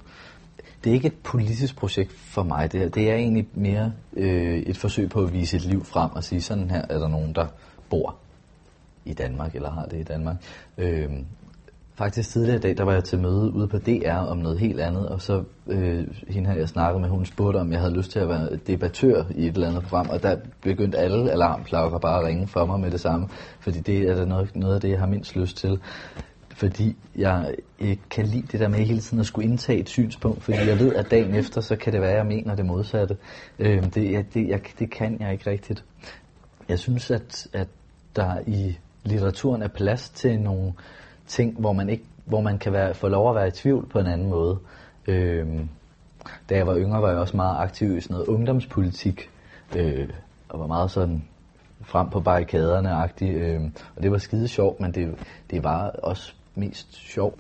[0.84, 2.90] det er ikke et politisk projekt for mig, det her.
[2.90, 6.42] Det er egentlig mere øh, et forsøg på at vise et liv frem og sige,
[6.42, 7.48] sådan her er der nogen, der
[7.90, 8.16] bor
[9.06, 10.36] i Danmark, eller har det i Danmark.
[10.78, 11.12] Øh,
[11.96, 14.80] faktisk tidligere i dag, der var jeg til møde ude på DR om noget helt
[14.80, 18.12] andet, og så øh, hende her, jeg snakkede med, hun spurgte, om jeg havde lyst
[18.12, 22.20] til at være debattør i et eller andet program, og der begyndte alle alarmklokker bare
[22.20, 23.28] at ringe for mig med det samme,
[23.60, 25.80] fordi det er noget, noget af det, jeg har mindst lyst til
[26.56, 30.44] fordi jeg ikke kan lide det der med hele tiden at skulle indtage et synspunkt,
[30.44, 33.18] fordi jeg ved, at dagen efter, så kan det være, at jeg mener det modsatte.
[33.60, 35.84] Øh, det, jeg, det, jeg, det kan jeg ikke rigtigt.
[36.70, 37.68] Jeg synes, at, at
[38.16, 40.74] der i litteraturen er plads til nogle
[41.28, 44.00] ting, hvor man ikke hvor man kan være, få lov at være i tvivl på
[44.00, 44.60] en anden måde.
[45.08, 45.48] Øh,
[46.50, 49.30] da jeg var yngre, var jeg også meget aktiv i sådan noget ungdomspolitik,
[49.76, 50.10] øh,
[50.50, 51.24] og var meget sådan
[51.82, 53.62] frem på barrikaderne-agtig, øh,
[53.96, 55.16] og det var skide sjovt, men det,
[55.52, 57.40] det var også mest sjovt.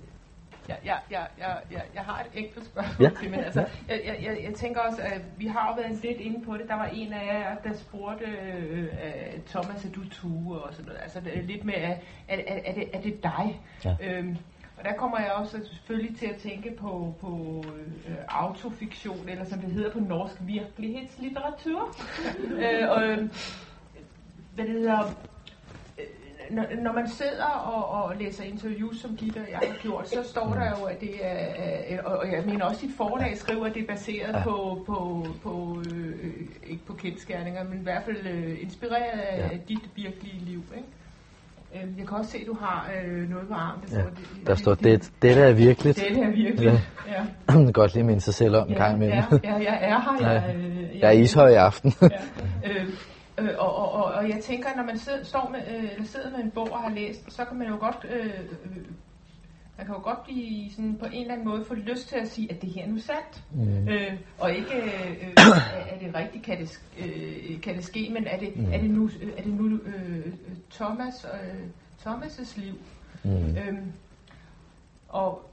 [0.69, 3.19] Ja, ja, ja, ja, ja, jeg har et enkelt spørgsmål ja.
[3.19, 6.17] til, men altså, jeg, jeg, jeg, jeg tænker også, at vi har jo været lidt
[6.17, 6.67] inde på det.
[6.67, 11.01] Der var en af jer, der spurgte uh, Thomas, at du tue og sådan noget.
[11.01, 11.95] Altså lidt med, er,
[12.27, 13.61] er, er, det, er det dig?
[13.85, 13.95] Ja.
[14.01, 14.37] Øhm,
[14.77, 17.63] og der kommer jeg også selvfølgelig til at tænke på, på
[18.07, 21.95] øh, autofiktion, eller som det hedder på norsk, virkelighedslitteratur.
[22.63, 23.29] øh, og, øh,
[24.55, 25.13] hvad det hedder,
[26.49, 30.23] når, når man sidder og, og læser interviews, som Gitte og jeg har gjort, så
[30.23, 33.81] står der jo, at det er, og jeg mener også, dit forlag skriver, at det
[33.81, 34.43] er baseret ja.
[34.43, 36.15] på, på, på øh,
[36.67, 39.57] ikke på kendskærninger, men i hvert fald øh, inspireret af ja.
[39.67, 40.87] dit virkelige liv, ikke?
[41.75, 43.83] Øhm, jeg kan også se, at du har øh, noget på armen.
[43.89, 44.03] Der, ja.
[44.05, 45.97] det, der står, det, det der er virkeligt.
[45.97, 47.23] Det er virkeligt, ja.
[47.47, 47.71] ja.
[47.81, 49.17] Godt lige minde sig selv om ja, en gang imellem.
[49.43, 50.31] Ja, ja, jeg er her.
[50.31, 51.93] Jeg, øh, jeg, jeg er ishøj i aften.
[52.01, 52.07] ja.
[52.69, 52.89] øh,
[53.37, 56.29] Øh, og, og, og, og jeg tænker, når man sidder, står med, øh, eller sidder
[56.29, 58.77] med en bog og har læst, så kan man jo godt, øh, øh,
[59.77, 62.27] man kan jo godt blive sådan på en eller anden måde få lyst til at
[62.27, 63.43] sige, at det her er nu sandt.
[63.53, 63.87] Mm.
[63.87, 65.27] Øh, og ikke, øh,
[65.89, 68.73] er det rigtigt, kan det, øh, kan det ske, men er det, mm.
[68.73, 70.33] er det nu, er det nu øh,
[70.71, 71.59] Thomas, øh,
[72.05, 72.73] Thomas' liv?
[73.23, 73.57] Mm.
[73.57, 73.77] Øh,
[75.09, 75.49] og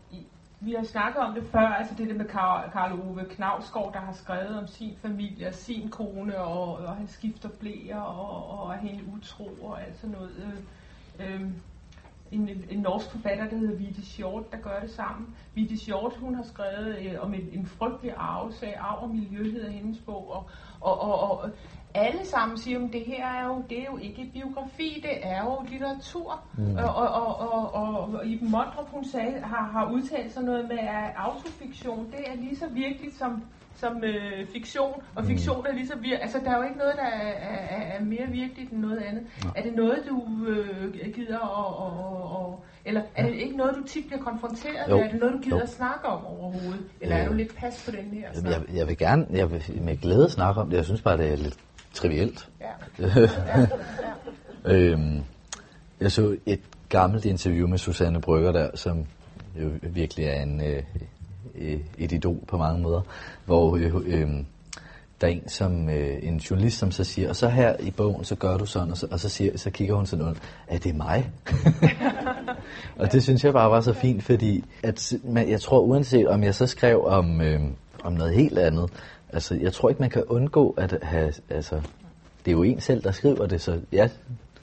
[0.61, 4.13] vi har snakket om det før, altså det der med Karl Ove Knavsgaard, der har
[4.13, 8.79] skrevet om sin familie og sin kone, og, og han skifter blæer, og, og er
[8.79, 10.63] helt utro og alt sådan noget.
[11.19, 11.51] Øh, øh,
[12.33, 15.37] en, en norsk forfatter, der hedder Vite Short, der gør det sammen.
[15.55, 19.71] Vite Short, hun har skrevet øh, om en, en frygtelig arvesag, arv og miljø hedder
[19.71, 20.51] hendes bog, og,
[20.81, 21.51] og, og, og
[21.95, 25.45] alle sammen siger, at det her er jo, det er jo ikke biografi, det er
[25.45, 26.45] jo litteratur.
[26.59, 26.77] Mm.
[26.77, 30.79] Og, og, og, og, og, Iben Mondrup, hun sagde, har, har udtalt sig noget med,
[30.79, 33.43] at autofiktion, det er lige så virkeligt som,
[33.75, 35.29] som øh, fiktion, og mm.
[35.29, 36.23] fiktion er lige så virkelig.
[36.23, 37.33] Altså, der er jo ikke noget, der er,
[37.77, 39.23] er, er mere virkeligt end noget andet.
[39.45, 39.49] Ja.
[39.57, 43.83] Er det noget, du øh, gider og, og, og, eller er det ikke noget, du
[43.83, 44.97] tit bliver konfronteret jo.
[44.97, 45.05] med?
[45.05, 45.63] Er det noget, du gider jo.
[45.63, 46.85] at snakke om overhovedet?
[47.01, 48.53] Eller øh, er du lidt pas på den her snak?
[48.53, 50.77] Jeg, jeg vil gerne, jeg vil med glæde snakke om det.
[50.77, 51.59] Jeg synes bare, det er lidt
[51.95, 52.49] trivielt.
[52.61, 53.07] Ja.
[53.07, 53.67] ja,
[54.73, 55.21] øhm,
[56.01, 59.07] jeg så et gammelt interview med Susanne Brygger der, som
[59.57, 60.83] jo virkelig er en, øh,
[61.99, 63.01] et idol på mange måder,
[63.45, 64.31] hvor øh, øh,
[65.21, 68.25] der er en, som, øh, en journalist, som så siger, og så her i bogen,
[68.25, 70.35] så gør du sådan, og så, og så, siger, så kigger hun sådan ud,
[70.69, 71.31] er det mig?
[73.01, 76.45] og det synes jeg bare var så fint, fordi at, man, jeg tror uanset om
[76.45, 77.61] jeg så skrev om, øh,
[78.05, 78.91] om noget helt andet,
[79.33, 81.33] Altså, jeg tror ikke, man kan undgå at have...
[81.51, 81.81] Altså,
[82.45, 84.09] det er jo en selv, der skriver det, så ja,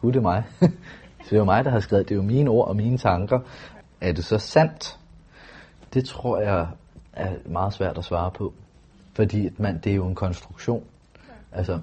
[0.02, 0.44] gud det er mig.
[1.24, 3.40] det er jo mig, der har skrevet, det er jo mine ord og mine tanker.
[4.02, 5.00] Er det så sandt?
[5.94, 6.68] Det tror jeg
[7.14, 8.54] er meget svært at svare på.
[9.14, 10.84] Fordi man, det er jo en konstruktion.
[11.52, 11.80] Altså,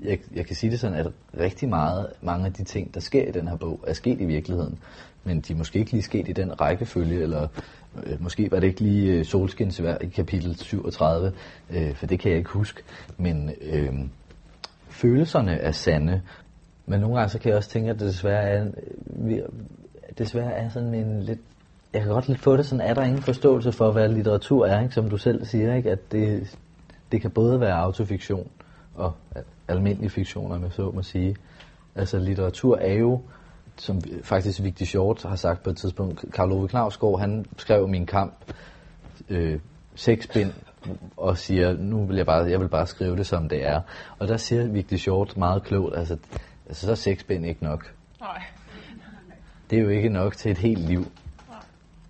[0.00, 3.28] jeg, jeg kan sige det sådan, at rigtig meget, mange af de ting, der sker
[3.28, 4.78] i den her bog, er sket i virkeligheden.
[5.24, 7.48] Men de er måske ikke lige sket i den rækkefølge, eller
[8.06, 11.32] Øh, måske var det ikke lige øh, solskinsvær i kapitel 37,
[11.70, 12.82] øh, for det kan jeg ikke huske.
[13.16, 13.94] Men øh,
[14.88, 16.22] følelserne er sande,
[16.86, 19.42] men nogle gange så kan jeg også tænke, at det desværre er, øh, vi,
[20.18, 21.40] desværre er sådan en lidt
[21.92, 24.82] jeg kan godt lidt få det sådan, er der ingen forståelse for, hvad litteratur er,
[24.82, 24.94] ikke?
[24.94, 25.90] som du selv siger, ikke?
[25.90, 26.56] at det,
[27.12, 28.48] det kan både være autofiktion
[28.94, 29.12] og
[29.68, 31.36] almindelig fiktion, om jeg så må sige.
[31.94, 33.20] Altså litteratur er jo,
[33.76, 38.06] som faktisk Vigtig Short har sagt på et tidspunkt, Karl Ove Knavsgaard, han skrev Min
[38.06, 38.34] Kamp,
[39.28, 39.58] øh,
[39.94, 40.52] seks bind,
[41.16, 43.80] og siger, nu vil jeg bare, jeg vil bare skrive det, som det er.
[44.18, 46.16] Og der siger Vigtig Short meget klogt, altså,
[46.66, 47.94] altså så er seks bind ikke nok.
[48.20, 48.42] Nej.
[49.70, 51.06] Det er jo ikke nok til et helt liv.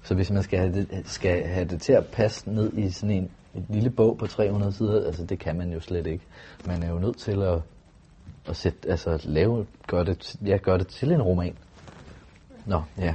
[0.02, 3.16] Så hvis man skal have, det, skal have det til at passe ned i sådan
[3.16, 6.24] en et lille bog på 300 sider, altså det kan man jo slet ikke.
[6.66, 7.58] Man er jo nødt til at,
[8.48, 11.56] at sætte, altså lave, gøre det, ja, gør det til en roman.
[12.66, 13.14] Nå, ja.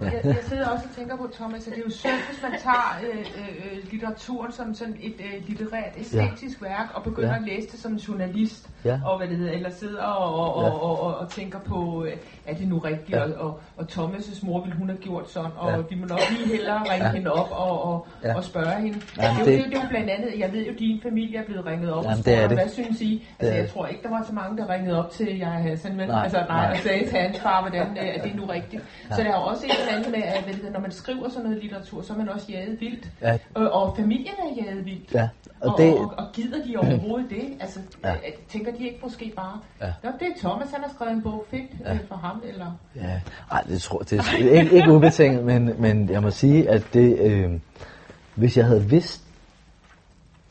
[0.00, 2.52] Jeg, jeg sidder også og tænker på, Thomas, at det er jo synd, hvis man
[2.60, 6.68] tager øh, øh, litteraturen som sådan et øh, litterært, æstetisk ja.
[6.68, 7.36] værk, og begynder ja.
[7.36, 9.00] at læse det som en journalist, ja.
[9.04, 10.70] og hvad det hedder, eller sidder og, og, ja.
[10.70, 12.12] og, og, og, og tænker på, øh,
[12.46, 13.22] er det nu rigtigt, ja.
[13.22, 15.76] og, og, og Thomas' mor ville hun have gjort sådan, og ja.
[15.90, 17.12] vi må nok lige hellere ringe ja.
[17.12, 18.36] hende op og, og, ja.
[18.36, 19.00] og spørge hende.
[19.18, 21.38] Jamen, det, det, det, det er jo blandt andet, jeg ved jo, at din familie
[21.38, 23.28] er blevet ringet op Jamen, og spurgt, hvad synes I?
[23.38, 26.08] Altså, jeg tror ikke, der var så mange, der ringede op til jeg Hassan, men,
[26.08, 26.70] nej, altså, nej, nej.
[26.70, 28.82] og sagde til hans far, hvordan øh, er det nu rigtigt.
[29.10, 29.14] Ja.
[29.14, 31.62] Så der er også et eller andet med, at ved, når man skriver sådan noget
[31.62, 33.08] litteratur, så er man også jaget vildt.
[33.22, 33.38] Ja.
[33.54, 35.14] Og, og familien er jaget vildt.
[35.14, 35.28] Ja.
[35.60, 35.94] Og, og, det...
[35.98, 37.44] og, og gider de overhovedet det?
[37.60, 38.12] Altså, ja.
[38.12, 38.18] øh,
[38.48, 39.92] tænker de ikke måske bare, ja.
[40.02, 41.94] Nå, det er Thomas, han har skrevet en bog, fedt ja.
[41.94, 42.78] øh, for ham, eller?
[42.96, 43.20] Ja,
[43.50, 47.18] Ej, det tror det er ikke, ikke ubetinget, men, men jeg må sige, at det,
[47.20, 47.60] øh,
[48.34, 49.22] hvis jeg havde vidst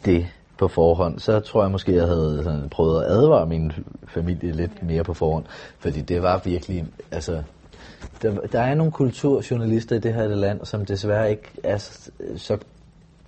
[0.05, 0.27] det
[0.57, 3.71] på forhånd, så tror jeg måske, jeg havde sådan, prøvet at advare min
[4.07, 5.45] familie lidt mere på forhånd,
[5.79, 7.43] fordi det var virkelig, altså,
[8.21, 12.57] der, der er nogle kulturjournalister i det her land, som desværre ikke er så, så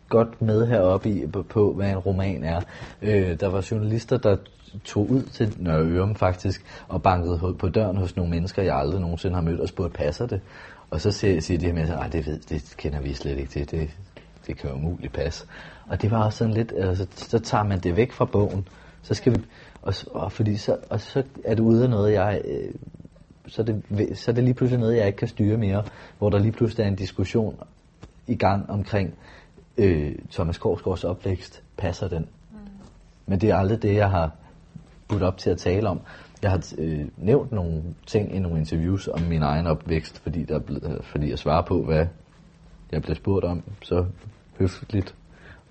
[0.09, 2.61] godt med heroppe i, på, på, hvad en roman er.
[3.01, 4.37] Øh, der var journalister, der
[4.83, 9.35] tog ud til Nørre faktisk, og bankede på døren hos nogle mennesker, jeg aldrig nogensinde
[9.35, 10.41] har mødt, og spurgte, passer det?
[10.89, 13.51] Og så siger, siger de her mennesker, at det, ved, det kender vi slet ikke
[13.51, 13.89] til, det,
[14.47, 15.45] det kan jo umuligt passe.
[15.87, 18.67] Og det var også sådan lidt, altså, så tager man det væk fra bogen,
[19.01, 19.39] så skal vi,
[19.81, 22.73] og, og, fordi så, og så er det ude af noget, jeg øh,
[23.47, 25.83] så er, det, så det lige pludselig noget, jeg ikke kan styre mere,
[26.17, 27.59] hvor der lige pludselig er en diskussion
[28.27, 29.13] i gang omkring
[29.77, 31.63] øh, Thomas Korsgaards opvækst.
[31.77, 32.27] Passer den?
[32.51, 32.57] Mm.
[33.25, 34.31] Men det er aldrig det, jeg har
[35.07, 36.01] budt op til at tale om.
[36.41, 40.59] Jeg har øh, nævnt nogle ting i nogle interviews om min egen opvækst, fordi, der
[40.59, 42.05] blevet, fordi jeg svarer på, hvad
[42.91, 43.63] jeg bliver spurgt om.
[43.81, 44.05] Så
[44.59, 45.15] høfligt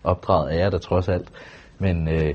[0.05, 1.33] opdraget er jeg da trods alt.
[1.79, 2.35] Men øh,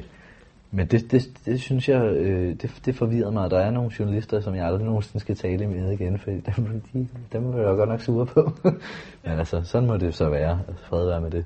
[0.74, 3.91] men det, det, det synes jeg, øh, det, det forvirrer mig, at der er nogle
[3.99, 7.76] journalister, som jeg aldrig nogensinde skal tale med igen, for dem, de, dem vil jeg
[7.76, 8.41] godt nok sure på.
[9.24, 10.59] Men altså, sådan må det så være.
[10.89, 11.45] Fred være med det.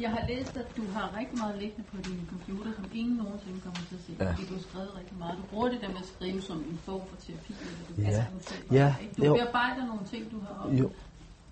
[0.00, 3.60] Jeg har læst, at du har rigtig meget liggende på din computer, som ingen nogensinde
[3.60, 4.12] kommer til at se.
[4.20, 4.30] Ja.
[4.30, 5.34] Fordi du har skrevet rigtig meget.
[5.40, 7.52] Du bruger det der med at skrive som en form for terapi.
[7.60, 8.24] Eller du ja.
[8.40, 8.94] Selv, ja.
[9.18, 9.34] Du jo.
[9.34, 10.70] bearbejder nogle ting, du har.
[10.80, 10.86] Jo.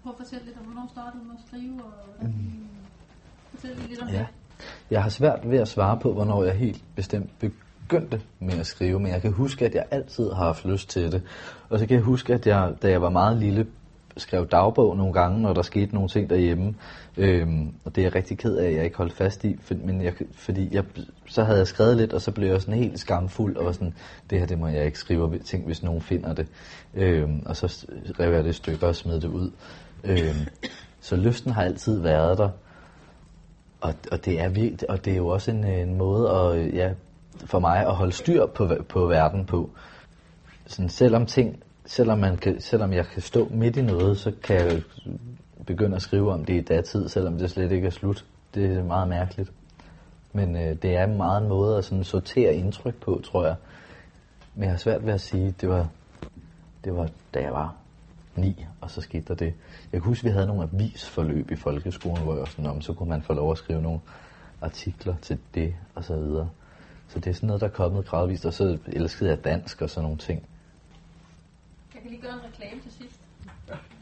[0.03, 2.69] Prøv at fortælle lidt om, hvornår startede du med at skrive, og mm.
[3.51, 4.19] fortæl lidt om ja.
[4.19, 4.46] det.
[4.91, 9.01] Jeg har svært ved at svare på, hvornår jeg helt bestemt begyndte med at skrive,
[9.01, 11.23] men jeg kan huske, at jeg altid har haft lyst til det.
[11.69, 13.67] Og så kan jeg huske, at jeg, da jeg var meget lille,
[14.17, 16.75] skrev dagbog nogle gange, når der skete nogle ting derhjemme.
[17.17, 19.75] Øhm, og det er jeg rigtig ked af, at jeg ikke holdt fast i, for,
[19.85, 20.85] men jeg, fordi jeg,
[21.27, 23.95] så havde jeg skrevet lidt, og så blev jeg sådan helt skamfuld, og var sådan,
[24.31, 26.47] det her det må jeg ikke skrive, tænk hvis nogen finder det.
[26.95, 27.87] Øhm, og så
[28.21, 29.51] rev jeg det stykker og smed det ud.
[30.05, 30.47] Øhm,
[31.01, 32.51] så lysten har altid været der.
[33.87, 36.93] Og, og, det er vildt, og det er jo også en, en måde at, ja,
[37.45, 39.70] for mig at holde styr på, på verden på.
[40.66, 44.57] Sådan, selvom ting, selvom, man kan, selvom jeg kan stå midt i noget, så kan
[44.57, 44.82] jeg
[45.66, 48.24] begynde at skrive om det i datid, selvom det slet ikke er slut.
[48.55, 49.53] Det er meget mærkeligt.
[50.32, 53.55] Men øh, det er meget en måde at sådan sortere indtryk på, tror jeg.
[54.55, 55.89] Men jeg har svært ved at sige, det var,
[56.84, 57.74] det var da jeg var
[58.37, 59.55] 9, og så skete der det.
[59.93, 62.93] Jeg kan huske, at vi havde nogle avisforløb i folkeskolen, hvor jeg sådan om, så
[62.93, 64.01] kunne man få lov at skrive nogle
[64.61, 66.51] artikler til det, og så videre.
[67.09, 69.91] Så det er sådan noget, der er kommet gradvist, og så elskede jeg dansk og
[69.91, 70.43] sådan nogle ting.
[71.95, 73.20] Jeg kan lige gøre en reklame til sidst.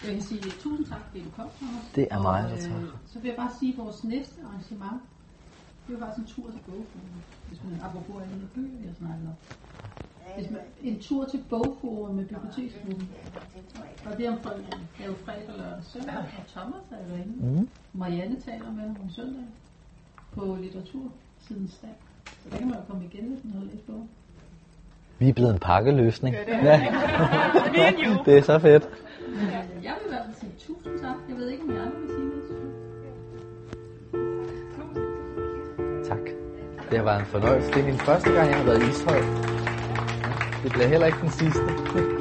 [0.04, 1.48] Jeg vil sige tusind tak, fordi du kom.
[1.94, 2.80] Det er mig, der tager.
[2.80, 5.02] Øh, så vil jeg bare sige, at vores næste arrangement,
[5.86, 7.22] det er faktisk en tur til bogklubben.
[7.48, 9.36] Hvis man apropos alle de bøger, vi har snakket om.
[10.36, 13.08] Hvis man, en tur til bogforum med biblioteksklubben.
[14.06, 14.64] Og det er om fredag.
[14.98, 16.16] Det er jo fredag, lørdag, søndag.
[16.16, 17.60] Og Thomas er derinde.
[17.60, 17.68] Mm.
[17.92, 19.44] Marianne taler med ham om søndag
[20.32, 21.90] på litteratur siden dag.
[22.26, 24.08] Så der kan man jo komme igen, hvis man har læst bogen.
[25.18, 26.34] Vi er blevet en pakkeløsning.
[26.36, 27.86] Ja, det er Ja.
[27.86, 28.24] And you.
[28.24, 28.88] Det er så fedt.
[29.28, 31.16] Øh, jeg vil i hvert fald sige tusind tak.
[31.28, 32.44] Jeg ved ikke, om jeg andre vil sige noget.
[36.08, 36.24] Tak.
[36.90, 37.70] Det har været en fornøjelse.
[37.72, 39.53] Det er min første gang, jeg har været i Ishøj.
[40.64, 42.13] Det bliver heller ikke den sidste.